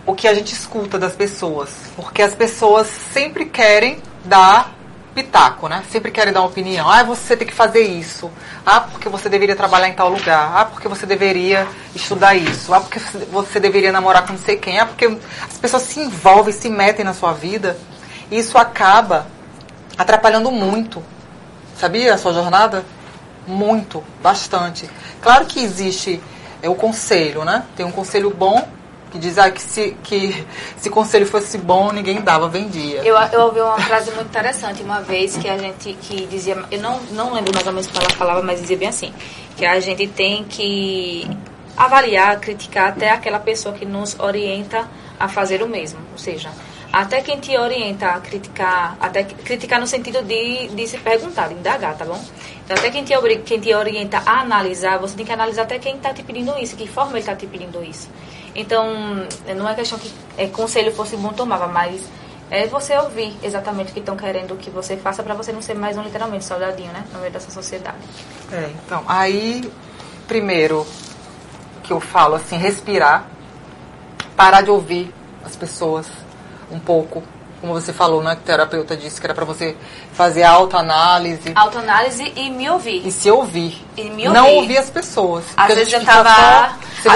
[0.06, 1.70] o que a gente escuta das pessoas.
[1.96, 4.74] Porque as pessoas sempre querem dar
[5.14, 5.84] pitaco, né?
[5.90, 6.90] Sempre querem dar uma opinião.
[6.90, 8.30] Ah, você tem que fazer isso.
[8.66, 10.52] Ah, porque você deveria trabalhar em tal lugar.
[10.54, 12.74] Ah, porque você deveria estudar isso.
[12.74, 12.98] Ah, porque
[13.30, 14.78] você deveria namorar com não sei quem.
[14.78, 17.78] Ah, porque as pessoas se envolvem, se metem na sua vida.
[18.30, 19.26] E isso acaba
[19.96, 21.02] atrapalhando muito.
[21.78, 22.84] Sabia a sua jornada?
[23.46, 24.88] Muito, bastante.
[25.20, 26.20] Claro que existe
[26.62, 27.64] é, o conselho, né?
[27.76, 28.66] Tem um conselho bom
[29.14, 30.44] que diz ah, que, se, que
[30.76, 33.00] se conselho fosse bom, ninguém dava, vendia.
[33.04, 36.82] Eu, eu ouvi uma frase muito interessante uma vez que a gente que dizia, eu
[36.82, 39.14] não, não lembro mais ou menos o que ela falava, mas dizia bem assim,
[39.56, 41.30] que a gente tem que
[41.76, 44.84] avaliar, criticar até aquela pessoa que nos orienta
[45.18, 46.00] a fazer o mesmo.
[46.10, 46.50] Ou seja,
[46.92, 51.54] até quem te orienta a criticar, até criticar no sentido de, de se perguntar, de
[51.54, 52.20] indagar, tá bom?
[52.64, 55.94] Então, até quem te, quem te orienta a analisar, você tem que analisar até quem
[55.94, 58.08] está te pedindo isso, que forma ele está te pedindo isso.
[58.54, 59.26] Então,
[59.56, 62.08] não é questão que é, conselho fosse bom tomava, mas
[62.50, 65.74] é você ouvir exatamente o que estão querendo que você faça para você não ser
[65.74, 67.04] mais um literalmente soldadinho, né?
[67.12, 67.98] No meio dessa sociedade.
[68.52, 69.70] É, então, aí,
[70.28, 70.86] primeiro,
[71.82, 73.26] que eu falo assim, respirar,
[74.36, 75.12] parar de ouvir
[75.44, 76.06] as pessoas
[76.70, 77.22] um pouco.
[77.64, 78.34] Como você falou, né?
[78.36, 79.74] Que o terapeuta disse que era pra você
[80.12, 83.06] fazer autoanálise Autoanálise e me ouvir.
[83.06, 83.82] e se ouvir.
[83.96, 84.56] E me Não ouvir.
[84.58, 85.44] ouvir as pessoas.
[85.56, 86.28] Às vezes eu tava.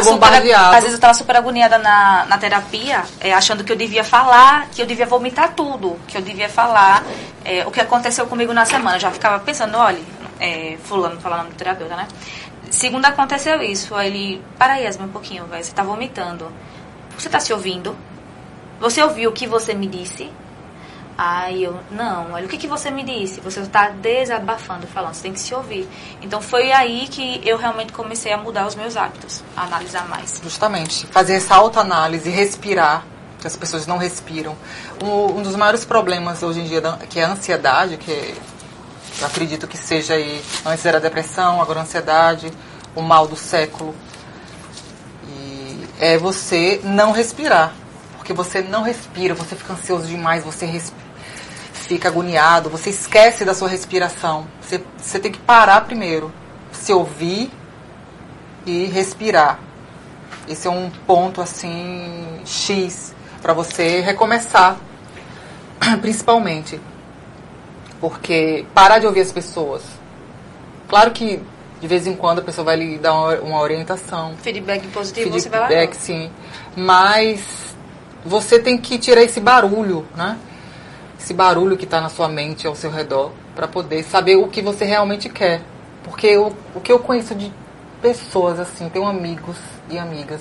[0.02, 4.02] super- às vezes eu tava super agoniada na, na terapia, é, achando que eu devia
[4.02, 7.04] falar, que eu devia vomitar tudo, que eu devia falar
[7.44, 8.96] é, o que aconteceu comigo na semana.
[8.96, 10.00] Eu já ficava pensando, olha,
[10.40, 12.08] é, fulano, falar o nome do terapeuta, né?
[12.70, 16.50] Segunda aconteceu isso, aí ele, para aí, Yasmin, um pouquinho, velho, você tá vomitando.
[17.18, 17.94] Você tá se ouvindo?
[18.80, 20.30] Você ouviu o que você me disse?
[21.16, 23.40] Aí eu, não, olha, o que, que você me disse?
[23.40, 25.88] Você está desabafando, falando, você tem que se ouvir.
[26.22, 30.40] Então foi aí que eu realmente comecei a mudar os meus hábitos, a analisar mais.
[30.40, 33.04] Justamente, fazer essa autoanálise, respirar,
[33.40, 34.56] que as pessoas não respiram.
[35.02, 38.36] Um, um dos maiores problemas hoje em dia, que é a ansiedade, que
[39.20, 42.52] eu acredito que seja aí, antes era a depressão, agora a ansiedade,
[42.94, 43.92] o mal do século.
[45.26, 47.74] E é você não respirar.
[48.28, 50.92] Porque você não respira, você fica ansioso demais, você res-
[51.72, 54.46] fica agoniado, você esquece da sua respiração.
[54.60, 56.30] Você, você tem que parar primeiro,
[56.70, 57.50] se ouvir
[58.66, 59.58] e respirar.
[60.46, 64.76] Esse é um ponto assim X para você recomeçar,
[66.02, 66.78] principalmente.
[67.98, 69.80] Porque parar de ouvir as pessoas.
[70.86, 71.40] Claro que
[71.80, 75.48] de vez em quando a pessoa vai lhe dar uma, uma orientação, Feedback positivo, você
[75.48, 75.68] vai lá.
[75.68, 76.30] feedback, sim.
[76.76, 77.67] Mas
[78.28, 80.38] você tem que tirar esse barulho, né?
[81.18, 84.62] Esse barulho que está na sua mente ao seu redor, para poder saber o que
[84.62, 85.62] você realmente quer.
[86.04, 87.52] Porque o, o que eu conheço de
[88.00, 89.56] pessoas assim, tenho amigos
[89.90, 90.40] e amigas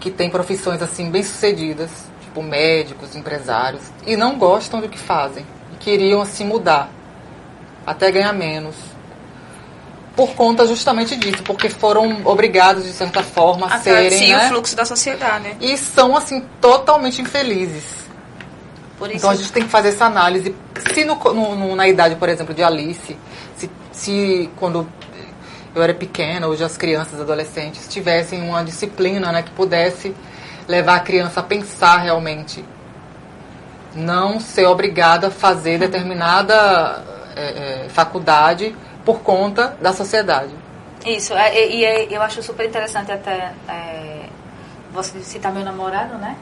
[0.00, 1.90] que têm profissões assim bem sucedidas,
[2.20, 5.46] tipo médicos, empresários, e não gostam do que fazem.
[5.72, 6.90] E queriam assim mudar,
[7.86, 8.74] até ganhar menos.
[10.16, 14.46] Por conta justamente disso, porque foram obrigados de certa forma a serem, sim, né?
[14.46, 15.56] o fluxo da sociedade.
[15.60, 18.04] E são assim totalmente infelizes.
[18.96, 20.54] Por isso, Então a gente tem que fazer essa análise.
[20.92, 23.16] Se no, no- no- na idade, por exemplo, de Alice,
[23.56, 24.86] se, se quando
[25.74, 30.14] eu era pequena, hoje as crianças, adolescentes, tivessem uma disciplina né, que pudesse
[30.68, 32.64] levar a criança a pensar realmente.
[33.94, 37.04] Não ser obrigada a fazer determinada
[37.36, 37.42] é,
[37.86, 38.74] é, faculdade
[39.04, 40.54] por conta da sociedade.
[41.04, 44.26] Isso, é, e, e é- eu acho super interessante até é,
[44.92, 46.36] você citar meu namorado, né?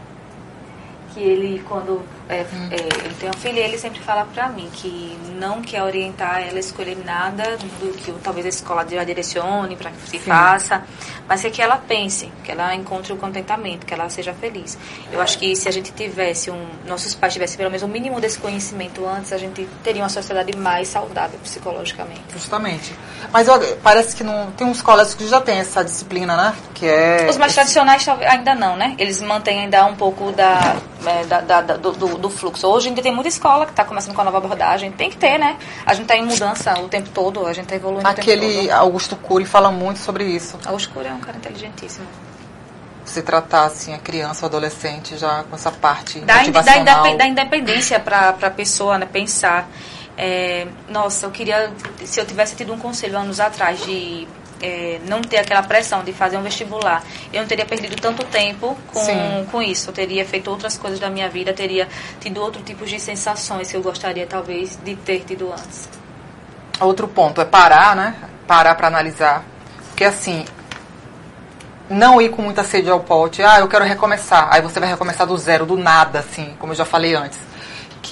[1.12, 2.00] Que ele, quando
[2.32, 6.40] é, é, ele tem uma filha, ele sempre fala pra mim que não quer orientar
[6.40, 10.82] ela a escolher nada do que talvez a escola já direcione para que se faça,
[11.28, 14.76] mas é que ela pense, que ela encontre o contentamento, que ela seja feliz.
[15.10, 18.20] Eu acho que se a gente tivesse um, nossos pais tivessem pelo menos o mínimo
[18.20, 22.22] desse conhecimento antes, a gente teria uma sociedade mais saudável psicologicamente.
[22.32, 22.92] Justamente.
[23.32, 24.50] Mas olha, parece que não.
[24.52, 26.54] Tem uns colégios que já tem essa disciplina, né?
[26.74, 27.26] Que é.
[27.30, 28.94] Os mais tradicionais ainda não, né?
[28.98, 30.76] Eles mantêm ainda um pouco da,
[31.06, 32.66] é, da- da- do, do- do fluxo.
[32.66, 34.90] Hoje ainda tem muita escola que está começando com a nova abordagem.
[34.92, 35.58] Tem que ter, né?
[35.84, 38.62] A gente está em mudança o tempo todo, a gente está evoluindo o tempo Aquele
[38.68, 38.70] todo.
[38.70, 40.58] Augusto Cury fala muito sobre isso.
[40.64, 42.06] Augusto Cury é um cara inteligentíssimo.
[43.04, 47.04] Você tratar assim a criança ou adolescente já com essa parte dá, motivacional.
[47.06, 49.68] indepe- dá independência para a pessoa né, pensar.
[50.16, 51.72] é, nossa, eu queria,
[52.04, 54.26] se eu tivesse tido um conselho anos atrás de
[54.62, 57.02] é, não ter aquela pressão de fazer um vestibular,
[57.32, 59.46] eu não teria perdido tanto tempo com, Sim.
[59.50, 59.90] com isso.
[59.90, 61.88] Eu teria feito outras coisas da minha vida, teria
[62.20, 65.88] tido outro tipo de sensações que eu gostaria, talvez, de ter tido antes.
[66.80, 68.14] Outro ponto é parar, né?
[68.46, 69.44] Parar para analisar.
[69.88, 70.44] Porque assim,
[71.88, 73.42] não ir com muita sede ao pote.
[73.42, 74.48] Ah, eu quero recomeçar.
[74.50, 77.38] Aí você vai recomeçar do zero, do nada, assim, como eu já falei antes.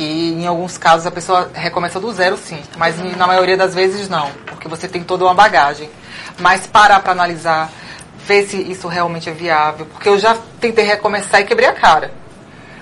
[0.00, 2.58] Que em alguns casos a pessoa recomeça do zero, sim.
[2.78, 4.30] Mas na maioria das vezes não.
[4.46, 5.90] Porque você tem toda uma bagagem.
[6.38, 7.70] Mas parar para analisar,
[8.26, 9.84] ver se isso realmente é viável.
[9.84, 12.14] Porque eu já tentei recomeçar e quebrei a cara.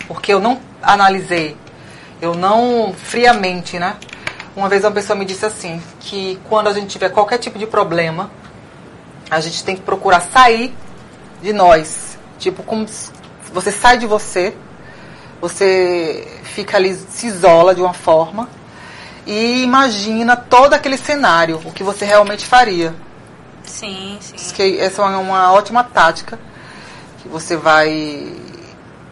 [0.07, 1.57] Porque eu não analisei.
[2.23, 3.97] Eu não, friamente, né?
[4.55, 7.67] Uma vez uma pessoa me disse assim, que quando a gente tiver qualquer tipo de
[7.67, 8.31] problema,
[9.29, 10.73] a gente tem que procurar sair
[11.43, 12.17] de nós.
[12.39, 12.87] Tipo, como
[13.53, 14.55] você sai de você,
[15.41, 18.49] você fica ali, se isola de uma forma
[19.27, 22.95] e imagina todo aquele cenário, o que você realmente faria.
[23.63, 24.55] Sim, sim.
[24.55, 26.39] Que essa é uma, uma ótima tática
[27.23, 28.33] que você vai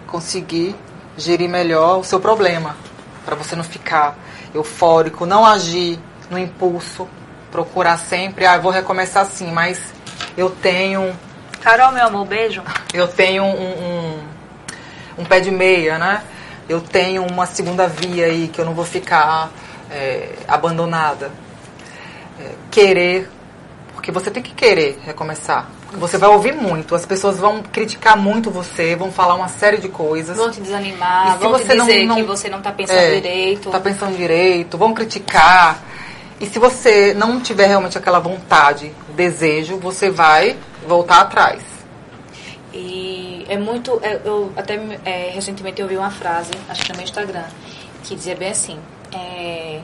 [0.06, 0.74] conseguir
[1.16, 2.76] gerir melhor o seu problema,
[3.24, 4.16] para você não ficar
[4.54, 5.98] eufórico, não agir
[6.30, 7.06] no impulso,
[7.50, 9.78] procurar sempre, ah, vou recomeçar assim, mas
[10.36, 11.14] eu tenho
[11.66, 12.62] Carol, meu amor, beijo.
[12.94, 14.18] eu tenho um, um,
[15.18, 16.22] um pé de meia, né?
[16.68, 19.50] Eu tenho uma segunda via aí que eu não vou ficar
[19.90, 21.30] é, abandonada.
[22.40, 23.30] É, querer,
[23.94, 25.68] porque você tem que querer recomeçar.
[25.92, 29.88] Você vai ouvir muito, as pessoas vão criticar muito você, vão falar uma série de
[29.88, 30.36] coisas.
[30.36, 33.14] Vão te desanimar, vão você te não- dizer não- que você não tá pensando É,
[33.14, 33.70] direito.
[33.70, 35.80] Tá pensando direito, vão criticar.
[36.38, 40.56] E se você não tiver realmente aquela vontade, desejo, você vai
[40.86, 41.62] voltar atrás.
[42.74, 44.00] E é muito.
[44.02, 44.74] é, Eu até
[45.04, 47.44] é, recentemente eu vi uma frase, acho que no meu Instagram,
[48.02, 48.78] que dizia bem assim.
[49.12, 49.80] É,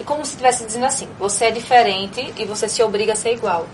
[0.00, 3.34] é como se estivesse dizendo assim: você é diferente e você se obriga a ser
[3.34, 3.66] igual.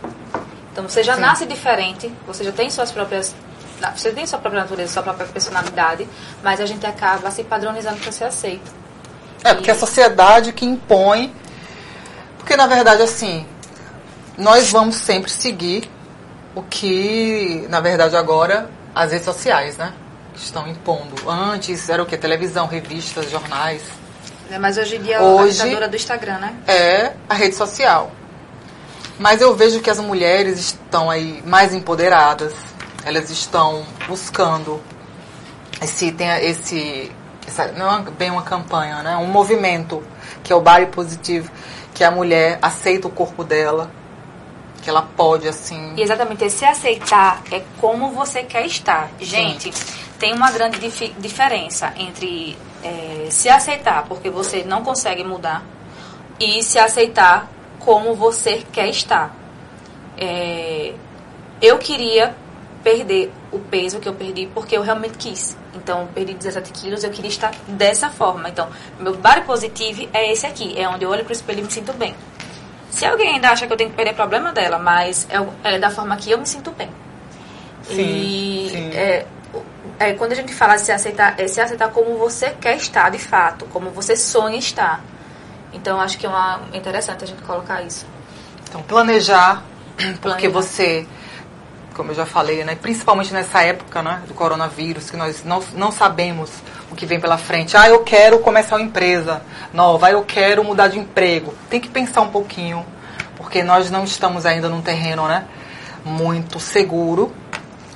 [0.72, 1.20] Então você já Sim.
[1.20, 3.34] nasce diferente, você já tem suas próprias.
[3.96, 6.06] Você tem sua própria natureza, sua própria personalidade,
[6.42, 8.70] mas a gente acaba se padronizando para ser aceito.
[9.42, 11.34] É, porque a sociedade que impõe.
[12.36, 13.46] Porque na verdade, assim,
[14.36, 15.88] nós vamos sempre seguir
[16.54, 19.92] o que, na verdade, agora as redes sociais, né?
[20.34, 21.28] Estão impondo.
[21.28, 22.16] Antes era o que?
[22.16, 23.82] Televisão, revistas, jornais.
[24.50, 26.54] É, Mas hoje em dia Hoje- a ditadura do Instagram, né?
[26.66, 28.10] é a rede social.
[29.18, 32.54] Mas eu vejo que as mulheres estão aí mais empoderadas,
[33.04, 34.80] elas estão buscando
[35.80, 37.12] esse tem esse
[37.46, 39.16] essa, não é bem uma campanha, né?
[39.16, 40.02] Um movimento
[40.42, 41.50] que é o body positivo,
[41.94, 43.90] que a mulher aceita o corpo dela,
[44.82, 45.94] que ela pode assim.
[45.96, 49.10] E exatamente, esse aceitar é como você quer estar.
[49.20, 49.70] Gente,
[50.18, 55.62] tem uma grande difi- diferença entre é, se aceitar porque você não consegue mudar
[56.38, 59.34] e se aceitar como você quer estar.
[60.16, 60.94] É,
[61.60, 62.34] eu queria
[62.82, 65.56] perder o peso que eu perdi porque eu realmente quis.
[65.74, 68.48] Então, eu perdi 17 quilos, eu queria estar dessa forma.
[68.48, 68.68] Então,
[68.98, 71.92] meu body positive é esse aqui, é onde eu olho pro espelho e me sinto
[71.92, 72.14] bem.
[72.90, 75.90] Se alguém ainda acha que eu tenho que perder, problema dela, mas é, é da
[75.90, 76.90] forma que eu me sinto bem.
[77.84, 78.90] Sim, e sim.
[78.92, 79.26] É,
[79.98, 83.10] é, quando a gente fala de se aceitar, é se aceitar como você quer estar
[83.10, 85.02] de fato, como você sonha estar.
[85.72, 88.06] Então acho que é uma, interessante a gente colocar isso.
[88.68, 89.62] Então, planejar,
[90.20, 90.50] porque Planejar.
[90.50, 91.06] você,
[92.00, 95.92] como eu já falei, né, principalmente nessa época né, do coronavírus, que nós não, não
[95.92, 96.48] sabemos
[96.90, 97.76] o que vem pela frente.
[97.76, 101.52] Ah, eu quero começar uma empresa nova, ah, eu quero mudar de emprego.
[101.68, 102.86] Tem que pensar um pouquinho,
[103.36, 105.44] porque nós não estamos ainda num terreno né,
[106.02, 107.34] muito seguro,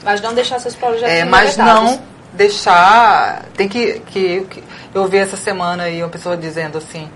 [0.02, 1.98] Mas não deixar seus projetos é, mas não
[2.34, 3.46] deixar.
[3.56, 4.64] Tem que, que, que.
[4.94, 7.08] Eu vi essa semana aí uma pessoa dizendo assim: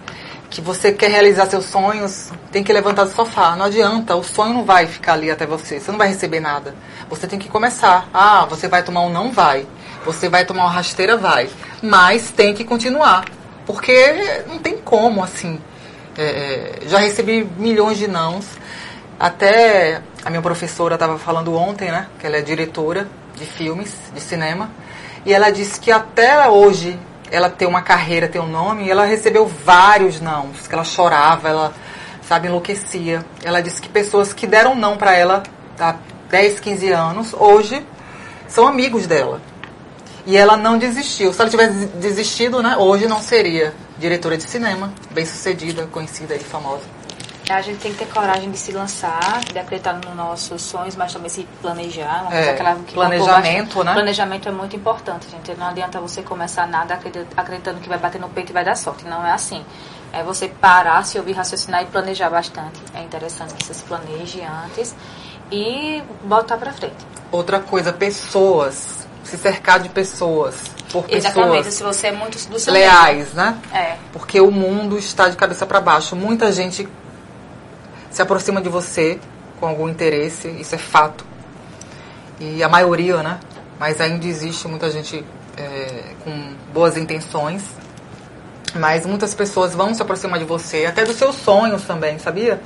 [0.51, 3.55] que você quer realizar seus sonhos, tem que levantar do sofá.
[3.55, 5.79] Não adianta, o sonho não vai ficar ali até você.
[5.79, 6.75] Você não vai receber nada.
[7.11, 8.09] Você tem que começar.
[8.13, 9.67] Ah, você vai tomar um não vai.
[10.05, 11.51] Você vai tomar uma rasteira, vai.
[11.83, 13.27] Mas tem que continuar.
[13.67, 15.61] Porque não tem como, assim.
[16.17, 18.47] É, é, já recebi milhões de nãos.
[19.21, 22.07] Até a minha professora estava falando ontem, né?
[22.19, 24.71] Que ela é diretora de filmes, de cinema.
[25.27, 26.99] E ela disse que até hoje
[27.31, 30.67] ela tem uma carreira, tem um nome, e ela recebeu vários nãos.
[30.67, 31.73] Que ela chorava, ela,
[32.23, 33.25] sabe, enlouquecia.
[33.43, 35.43] Ela disse que pessoas que deram não para ela
[35.79, 35.97] há
[36.31, 37.85] 10, 15 anos, hoje
[38.47, 39.41] são amigos dela.
[40.27, 41.33] E ela não desistiu.
[41.33, 46.41] Se ela tivesse desistido, né, hoje não seria diretora de cinema, bem sucedida, conhecida e
[46.41, 46.98] famosa.
[47.51, 51.13] A gente tem que ter coragem de se lançar, de acreditar nos nossos sonhos, mas
[51.13, 52.23] também se planejar.
[52.23, 53.87] Uma É, coisa ela- que planejamento, bastante.
[53.87, 53.93] né?
[53.95, 55.55] Planejamento é muito importante, gente.
[55.59, 58.77] Não adianta você começar nada acredit- acreditando que vai bater no peito e vai dar
[58.77, 59.05] sorte.
[59.07, 59.65] Não é assim.
[60.13, 62.81] É você parar, se ouvir raciocinar e planejar bastante.
[62.95, 64.95] É interessante que você se planeje antes
[65.51, 66.97] e botar pra frente.
[67.33, 69.07] Outra coisa, pessoas.
[69.25, 70.55] Se cercar de pessoas.
[70.93, 71.65] Por Exatamente.
[71.65, 73.59] pessoas Se você é muito do seu leais, né?
[73.73, 73.85] meio.
[73.85, 73.97] É.
[74.13, 76.17] Porque o mundo está de cabeça para baixo.
[76.17, 76.89] Muita gente
[78.11, 79.19] se aproxima de você
[79.61, 81.25] com algum interesse, isso é fato.
[82.41, 83.39] E a maioria, né?
[83.79, 85.25] Mas ainda existe muita gente
[85.57, 87.63] é, com boas intenções.
[88.75, 92.61] Mas muitas pessoas vão se aproximar de você, até dos seus sonhos também, sabia?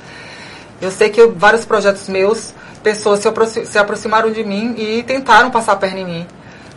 [0.81, 5.49] Eu sei que vários projetos meus, pessoas se, aproxi- se aproximaram de mim e tentaram
[5.49, 6.27] passar a perna em mim.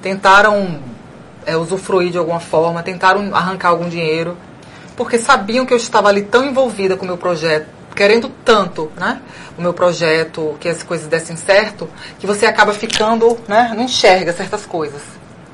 [0.00, 0.78] Tentaram
[1.44, 4.36] é, usufruir de alguma forma, tentaram arrancar algum dinheiro,
[4.96, 7.66] porque sabiam que eu estava ali tão envolvida com o meu projeto,
[7.96, 9.20] querendo tanto, né?
[9.58, 11.88] O meu projeto, que as coisas dessem certo,
[12.18, 13.72] que você acaba ficando, né?
[13.74, 15.00] Não enxerga certas coisas.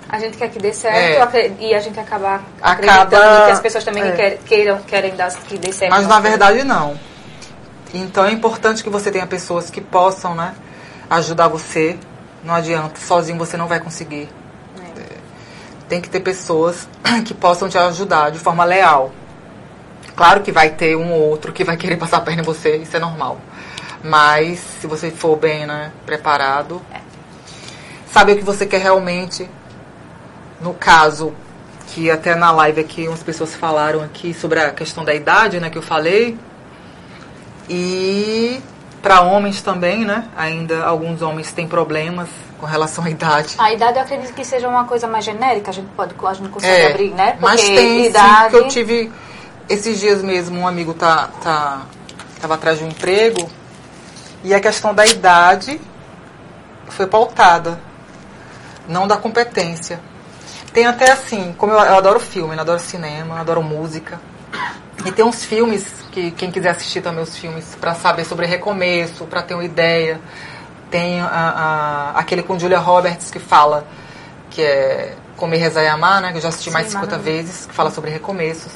[0.08, 1.52] A gente quer que dê certo É.
[1.58, 4.38] e a gente acaba Acaba- acreditando que as pessoas também é.
[4.44, 5.90] queiram, querem dar, que dê certo.
[5.90, 6.98] Mas na verdade não.
[7.94, 10.52] Então é importante que você tenha pessoas que possam, né,
[11.08, 11.96] ajudar você.
[12.44, 14.28] Não adianta, sozinho você não vai conseguir.
[14.98, 15.02] É,
[15.88, 16.88] tem que ter pessoas
[17.24, 19.12] que possam te ajudar de forma leal.
[20.16, 22.76] Claro que vai ter um ou outro que vai querer passar a perna em você,
[22.76, 23.38] isso é normal.
[24.04, 26.82] Mas se você for bem né, preparado,
[28.10, 29.48] saber o que você quer realmente.
[30.60, 31.32] No caso,
[31.88, 35.70] que até na live aqui umas pessoas falaram aqui sobre a questão da idade, né,
[35.70, 36.38] que eu falei.
[37.68, 38.60] E
[39.02, 40.28] para homens também, né?
[40.36, 42.28] Ainda alguns homens têm problemas
[42.60, 43.56] com relação à idade.
[43.58, 46.42] A idade eu acredito que seja uma coisa mais genérica, a gente pode, a gente
[46.44, 47.36] não consegue É, abrir, né?
[47.40, 48.44] mas Porque tem idade.
[48.44, 49.12] sim, que eu tive
[49.72, 51.82] esses dias mesmo, um amigo tá, tá,
[52.40, 53.48] tava atrás de um emprego
[54.44, 55.80] e a questão da idade
[56.88, 57.78] foi pautada,
[58.88, 60.00] não da competência.
[60.72, 64.20] Tem até assim, como eu, eu adoro filme, eu adoro cinema, eu adoro música.
[65.04, 69.24] E tem uns filmes que quem quiser assistir também os filmes para saber sobre recomeço,
[69.24, 70.20] para ter uma ideia.
[70.90, 73.86] Tem a, a- aquele com Julia Roberts que fala
[74.50, 76.30] que é Comer, Rezar e Amar, né?
[76.30, 77.46] Que eu já assisti mais de Sim, 50 maravilhoso.
[77.48, 78.70] vezes, que fala sobre recomeços.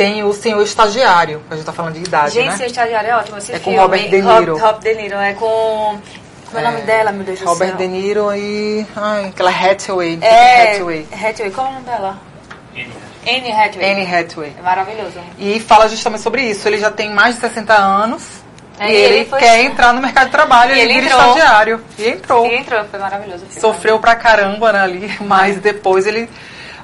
[0.00, 2.56] Tem o Senhor Estagiário, que a gente tá falando de idade, Gente, né?
[2.56, 3.78] seu estagiário é ótimo esse É com filme.
[3.78, 4.56] Robert De Rob- Niro.
[4.58, 5.98] Rob De Niro, é com...
[6.46, 7.76] Como é o nome dela, meu Deus do Robert céu?
[7.76, 8.86] De Niro e...
[8.96, 10.18] Ai, aquela Hathaway.
[10.22, 11.06] É, Hathaway.
[11.12, 11.50] Hathaway.
[11.52, 12.18] Qual é o nome dela?
[13.26, 13.92] Anne Hathaway.
[13.92, 14.52] Anne Hathaway.
[14.58, 15.20] É maravilhoso.
[15.38, 16.66] E fala justamente sobre isso.
[16.66, 18.22] Ele já tem mais de 60 anos
[18.78, 20.74] É, e e ele, ele foi- quer entrar no mercado de trabalho.
[20.74, 21.28] E ele, ele vira entrou.
[21.36, 21.80] estagiário.
[21.98, 22.46] E entrou.
[22.46, 23.44] E entrou, foi maravilhoso.
[23.44, 23.60] filme.
[23.60, 26.28] Sofreu pra caramba né, ali, mas depois ele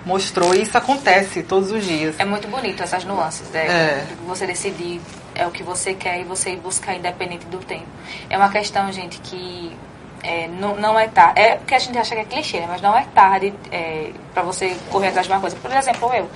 [0.07, 0.55] mostrou.
[0.55, 2.15] E isso acontece todos os dias.
[2.19, 3.67] É muito bonito essas nuances, né?
[3.67, 4.07] É.
[4.27, 5.01] Você decidir
[5.35, 7.87] é o que você quer e você ir buscar independente do tempo.
[8.31, 9.77] É uma questão, gente, que
[10.23, 11.41] é, não, não é tarde.
[11.41, 12.67] É porque a gente acha que é clichê, né?
[12.69, 15.57] Mas não é tarde é, para você correr atrás de uma coisa.
[15.57, 16.31] Por exemplo, eu.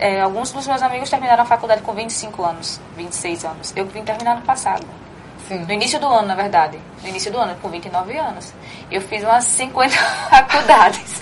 [0.00, 3.72] é, alguns dos meus amigos terminaram a faculdade com 25 anos, 26 anos.
[3.76, 4.86] Eu vim terminar no passado.
[5.48, 5.64] Sim.
[5.66, 6.78] No início do ano, na verdade.
[7.02, 8.52] No início do ano, com 29 anos.
[8.90, 9.94] Eu fiz umas 50
[10.30, 11.20] faculdades.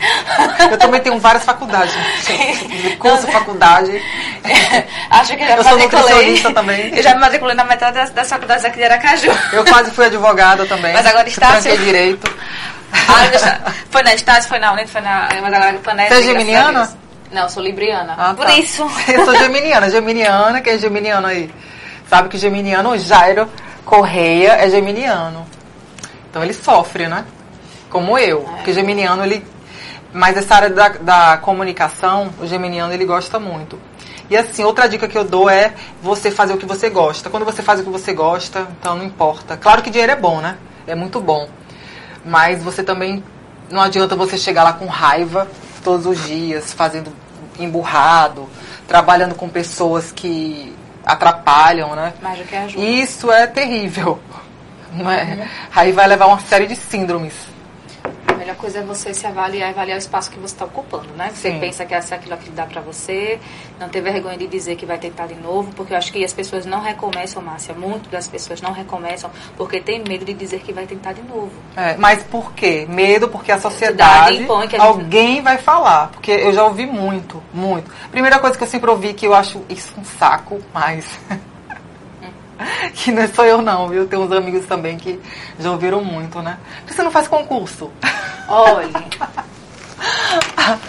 [0.71, 1.95] Eu também tenho várias faculdades.
[2.99, 4.03] Curso, faculdade.
[5.11, 6.03] Acho que já Eu sou matriculei.
[6.03, 6.95] nutricionista também.
[6.97, 9.31] Eu já me matriculei na metade das, das faculdades aqui de Aracaju.
[9.53, 10.93] Eu quase fui advogada também.
[10.93, 12.31] Mas agora Estácio- Tranquei direito.
[12.93, 15.29] Ah, foi na Estácio, foi na Unid, foi na...
[15.41, 16.91] Mas agora foi na Você é geminiana?
[17.33, 18.15] Não, sou libriana.
[18.19, 18.53] Ah, Por tá.
[18.59, 18.85] isso.
[19.09, 19.89] Eu sou geminiana.
[19.89, 21.49] Geminiana, quem é geminiano aí?
[22.09, 23.49] Sabe que geminiano, o Jairo
[23.85, 25.47] Correia é geminiano.
[26.29, 27.25] Então ele sofre, né?
[27.89, 28.43] Como eu.
[28.43, 28.57] É.
[28.57, 29.45] Porque geminiano, ele...
[30.13, 33.79] Mas essa área da, da comunicação, o geminiano, ele gosta muito.
[34.29, 37.29] E assim, outra dica que eu dou é você fazer o que você gosta.
[37.29, 39.57] Quando você faz o que você gosta, então não importa.
[39.57, 40.57] Claro que dinheiro é bom, né?
[40.87, 41.49] É muito bom.
[42.25, 43.25] Mas você também
[43.71, 45.49] não adianta você chegar lá com raiva
[45.83, 47.13] todos os dias, fazendo
[47.59, 48.49] emburrado,
[48.87, 50.75] trabalhando com pessoas que
[51.05, 52.13] atrapalham, né?
[52.23, 52.85] Mais do que ajuda.
[52.85, 54.21] Isso é terrível.
[54.93, 55.49] Não é?
[55.75, 57.35] Aí vai levar uma série de síndromes.
[58.27, 61.09] A melhor coisa é você se avaliar e avaliar o espaço que você está ocupando,
[61.17, 61.31] né?
[61.35, 61.59] Você Sim.
[61.61, 63.39] pensa que essa é aquilo que dá pra você,
[63.79, 66.33] não ter vergonha de dizer que vai tentar de novo, porque eu acho que as
[66.33, 67.75] pessoas não recomeçam, Márcia.
[67.75, 71.51] Muito das pessoas não recomeçam porque tem medo de dizer que vai tentar de novo.
[71.77, 72.87] É, mas por quê?
[72.89, 76.09] Medo porque a sociedade, impõe que a gente- alguém vai falar.
[76.09, 77.91] Porque eu já ouvi muito, muito.
[78.11, 81.05] Primeira coisa que eu sempre ouvi que eu acho isso um saco, mas.
[82.95, 84.07] que não sou eu não, viu?
[84.07, 85.21] Tem uns amigos também que
[85.59, 86.59] já ouviram muito, né?
[86.81, 87.91] Por que você não faz concurso?
[88.49, 88.89] Olha,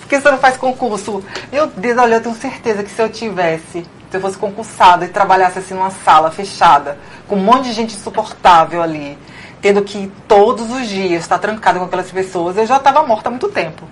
[0.00, 1.22] Por que você não faz concurso?
[1.52, 5.08] Meu Deus, olha, eu tenho certeza que se eu tivesse, se eu fosse concursada e
[5.08, 9.18] trabalhasse assim numa sala fechada, com um monte de gente insuportável ali,
[9.60, 13.28] tendo que ir todos os dias estar trancada com aquelas pessoas, eu já estava morta
[13.28, 13.84] há muito tempo.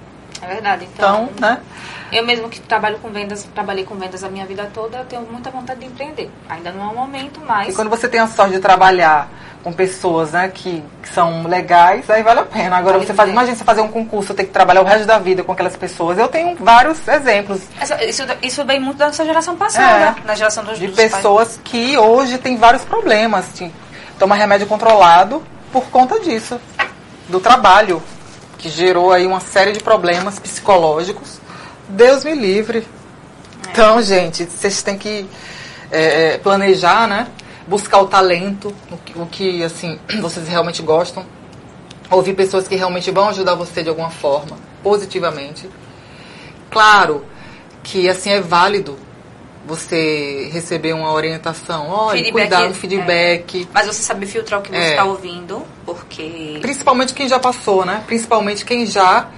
[0.46, 0.88] É verdade.
[0.92, 1.58] Então, Então, né?
[2.12, 5.22] eu mesmo que trabalho com vendas, trabalhei com vendas a minha vida toda, eu tenho
[5.22, 6.30] muita vontade de empreender.
[6.48, 9.28] Ainda não é o momento, mas E quando você tem a sorte de trabalhar
[9.64, 12.76] com pessoas né, que, que são legais, aí vale a pena.
[12.76, 15.18] Agora Vale você faz, imagina você fazer um concurso, ter que trabalhar o resto da
[15.18, 16.16] vida com aquelas pessoas.
[16.18, 20.62] Eu tenho vários exemplos Essa- isso, isso vem muito da nossa geração passada, na geração
[20.62, 20.76] dos, É.
[20.80, 21.12] de dos pais.
[21.14, 23.46] pessoas que hoje têm vários problemas.
[24.20, 25.42] Toma remédio controlado
[25.72, 26.60] por conta disso,
[27.28, 28.00] do trabalho,
[28.66, 31.40] que gerou aí uma série de problemas psicológicos.
[31.88, 32.86] Deus me livre.
[33.70, 35.24] Então, gente, vocês têm que
[35.90, 37.28] é, é, planejar, né?
[37.68, 41.24] Buscar o talento, o que, o que, assim, vocês realmente gostam.
[42.10, 45.68] Ouvir pessoas que realmente vão ajudar você de alguma forma, positivamente.
[46.68, 47.24] Claro
[47.84, 48.96] que, assim, é válido
[49.66, 51.88] você receber uma orientação.
[51.88, 52.74] Olha, Feedback, cuidar do é.
[52.74, 53.68] feedback.
[53.72, 54.90] Mas você sabe filtrar o que você É.
[54.90, 58.02] está ouvindo, porque Principalmente quem já passou, né?
[58.06, 59.28] Principalmente quem já,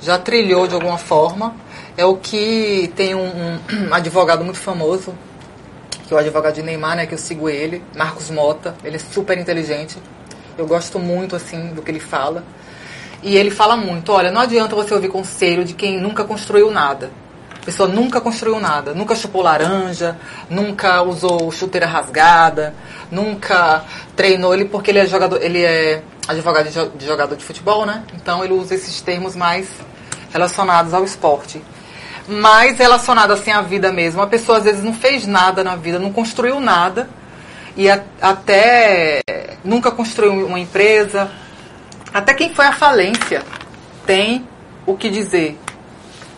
[0.00, 1.54] já trilhou de alguma forma.
[1.96, 3.58] É o que tem um, um
[3.92, 5.14] advogado muito famoso,
[6.06, 7.06] que é o advogado de Neymar, né?
[7.06, 8.74] Que eu sigo ele, Marcos Mota.
[8.84, 9.98] Ele é super inteligente.
[10.56, 12.44] Eu gosto muito, assim, do que ele fala.
[13.22, 17.10] E ele fala muito, olha, não adianta você ouvir conselho de quem nunca construiu nada.
[17.62, 20.16] A pessoa nunca construiu nada, nunca chupou laranja,
[20.50, 22.74] nunca usou chuteira rasgada,
[23.08, 23.84] nunca
[24.16, 27.86] treinou ele porque ele é jogador, ele é advogado de, jo- de jogador de futebol,
[27.86, 28.02] né?
[28.14, 29.68] Então ele usa esses termos mais
[30.32, 31.62] relacionados ao esporte.
[32.26, 34.20] Mais relacionado assim à vida mesmo.
[34.22, 37.08] A pessoa às vezes não fez nada na vida, não construiu nada
[37.76, 39.20] e a- até
[39.64, 41.30] nunca construiu uma empresa.
[42.12, 43.44] Até quem foi à falência
[44.04, 44.48] tem
[44.84, 45.56] o que dizer,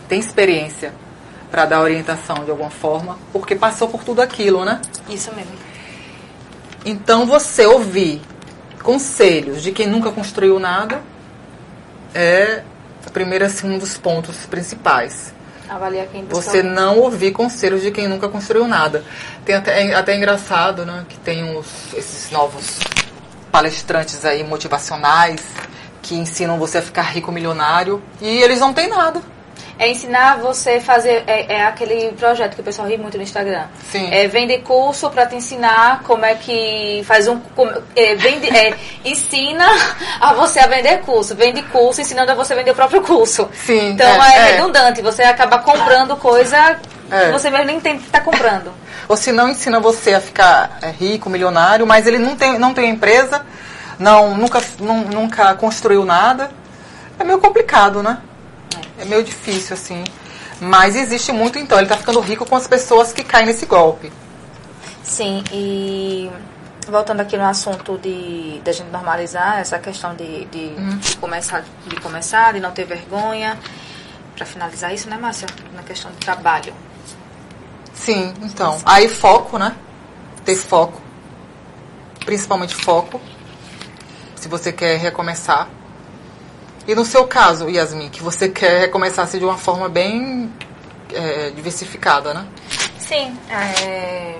[0.07, 0.93] tem experiência
[1.55, 4.81] para dar orientação de alguma forma, porque passou por tudo aquilo, né?
[5.07, 5.53] Isso mesmo.
[6.85, 8.21] Então você ouvir
[8.83, 11.01] conselhos de quem nunca construiu nada
[12.13, 12.61] é
[13.07, 15.33] a primeira assim, um dos pontos principais.
[15.69, 19.05] Avaliar quem Você não ouvir conselhos de quem nunca construiu nada.
[19.45, 21.05] Tem até, é até engraçado, né?
[21.07, 22.81] Que tem os, esses novos
[23.49, 25.41] palestrantes aí motivacionais
[26.01, 29.21] que ensinam você a ficar rico milionário e eles não têm nada.
[29.77, 31.23] É ensinar você a fazer.
[31.27, 33.65] É, é aquele projeto que o pessoal ri muito no Instagram.
[33.91, 34.07] Sim.
[34.11, 37.39] É vender curso para te ensinar como é que faz um.
[37.55, 38.73] Como, é, vende, é,
[39.03, 39.65] ensina
[40.21, 41.35] a você a vender curso.
[41.35, 43.49] Vende curso ensinando a você vender o próprio curso.
[43.65, 44.51] Sim, Então é, é, é.
[44.53, 45.01] redundante.
[45.01, 46.77] Você acaba comprando coisa
[47.11, 47.25] É.
[47.25, 48.71] que você mesmo nem tem que estar comprando.
[49.09, 52.89] Ou se não ensina você a ficar rico, milionário, mas ele não tem, não tem
[52.89, 53.45] empresa,
[53.99, 56.49] não, nunca, nun- nunca construiu nada.
[57.19, 58.17] É meio complicado, né?
[58.97, 60.03] É meio difícil, assim.
[60.59, 61.77] Mas existe muito, então.
[61.77, 64.11] Ele tá ficando rico com as pessoas que caem nesse golpe.
[65.03, 66.29] Sim, e
[66.87, 71.63] voltando aqui no assunto de, de a gente normalizar essa questão de, de, de começar,
[71.85, 73.57] de começar, de não ter vergonha.
[74.35, 75.47] Para finalizar isso, né, Márcia?
[75.73, 76.73] Na questão do trabalho.
[77.93, 78.81] Sim, então.
[78.85, 79.75] Aí foco, né?
[80.43, 81.01] Ter foco.
[82.25, 83.21] Principalmente foco.
[84.35, 85.69] Se você quer recomeçar.
[86.87, 90.51] E no seu caso, Yasmin, que você quer recomeçar assim, de uma forma bem
[91.13, 92.47] é, diversificada, né?
[92.99, 94.39] Sim, é,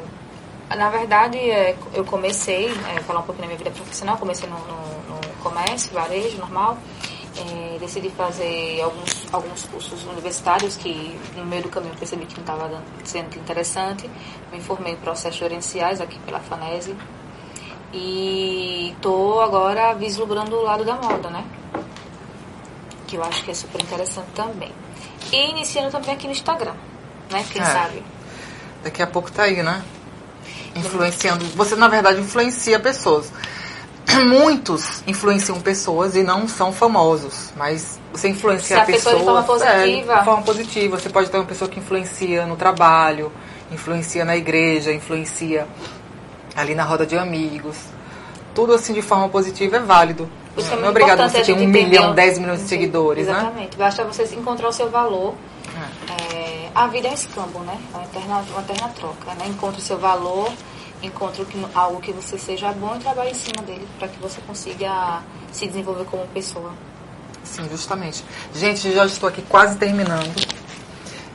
[0.76, 4.58] na verdade é, eu comecei, é, falar um pouquinho da minha vida profissional, comecei no,
[4.60, 6.78] no- no comércio, varejo, normal.
[7.38, 12.34] É, decidi fazer alguns, alguns cursos universitários que no meio do caminho eu percebi que
[12.36, 14.10] não estava sendo interessante.
[14.54, 16.96] Me formei em processos gerenciais aqui pela FANESE
[17.94, 21.44] e estou agora vislumbrando o lado da moda, né?
[23.16, 24.72] Que eu acho que é super interessante também.
[25.32, 26.74] E iniciando também aqui no Instagram,
[27.32, 27.46] né?
[27.50, 27.66] Quem É.
[27.66, 28.04] sabe?
[28.84, 29.82] Daqui a pouco tá aí, né?
[30.76, 31.46] Influenciando.
[31.56, 33.32] Você, na verdade, influencia pessoas.
[34.28, 39.24] Muitos influenciam pessoas e não são famosos, mas você influencia Se a a pessoa de
[39.24, 40.14] forma positiva.
[40.14, 41.00] É, de forma positiva.
[41.00, 43.32] Você pode ter uma pessoa que influencia no trabalho,
[43.72, 45.66] influencia na igreja, influencia
[46.54, 47.78] ali na roda de amigos.
[48.54, 50.30] Tudo assim de forma positiva é válido.
[50.58, 52.68] Isso é não é muito obrigado importante você ter um entender milhão, dez milhões de
[52.68, 53.34] seguidores, né?
[53.34, 53.78] Exatamente.
[53.78, 55.36] Basta você encontrar o seu valor.
[56.34, 57.78] É, a vida é um escambo, né?
[57.94, 59.34] É uma eterna, uma eterna troca.
[59.36, 59.48] Né?
[59.48, 60.52] Encontre o seu valor,
[61.04, 64.18] encontre o que- algo que você seja bom e trabalhe em cima dele para que
[64.20, 66.72] você consiga se desenvolver como pessoa.
[67.44, 68.24] Sim, justamente.
[68.54, 70.34] Gente, já estou aqui quase terminando.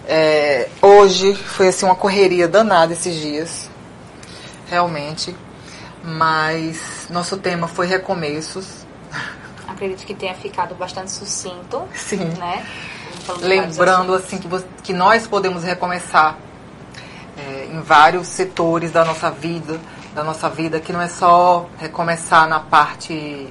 [0.08, 3.70] É, hoje foi assim uma correria danada esses dias,
[4.68, 5.36] realmente.
[6.02, 8.79] Mas nosso tema foi recomeços.
[9.80, 11.82] Acredito que tenha ficado bastante sucinto.
[11.94, 12.18] Sim.
[12.38, 12.66] Né?
[13.26, 16.36] Vários Lembrando assim que, vo- que nós podemos recomeçar
[17.38, 19.80] é, em vários setores da nossa vida,
[20.14, 23.48] da nossa vida, que não é só recomeçar na parte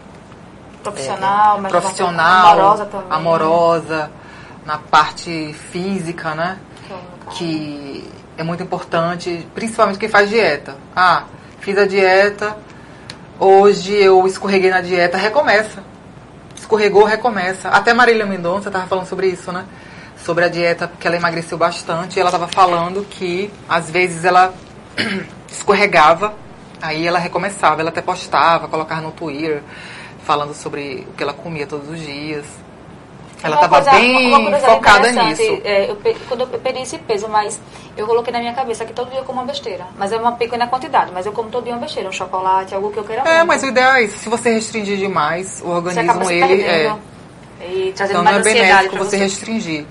[0.84, 3.08] profissional, mas É, profissional, amorosa também.
[3.10, 4.12] amorosa,
[4.68, 6.60] na parte física, né?
[6.92, 8.08] É que
[8.38, 10.78] é muito importante, principalmente quem faz dieta.
[10.96, 11.24] Ah,
[11.60, 12.56] fiz a dieta,
[13.40, 15.84] hoje eu escorreguei na dieta, recomeça.
[16.60, 17.70] Escorregou, recomeça.
[17.70, 19.66] Até Marília Mendonça estava falando sobre isso, né?
[20.24, 22.18] Sobre a dieta, porque ela emagreceu bastante.
[22.18, 24.54] E ela estava falando que às vezes ela
[25.50, 26.34] escorregava,
[26.82, 27.82] aí ela recomeçava.
[27.82, 29.64] Ela até postava, colocava no Twitter,
[30.26, 32.46] falando sobre o que ela comia todos os dias.
[33.42, 35.42] Ela estava bem focada nisso.
[35.64, 37.60] é, eu quando eu perdi esse peso, mas
[37.96, 39.86] eu coloquei na minha cabeça que todo dia eu como uma besteira.
[39.98, 42.92] Mas é uma pequena quantidade, mas eu como todo dia uma besteira, um chocolate, algo
[42.92, 43.48] que eu queira É, muito.
[43.48, 44.18] mas o ideal é isso.
[44.18, 46.96] Se você restringir demais, o organismo, ele é.
[47.62, 49.18] e trazendo Então não mais é ansiedade benéfico você você.
[49.18, 49.86] restringir.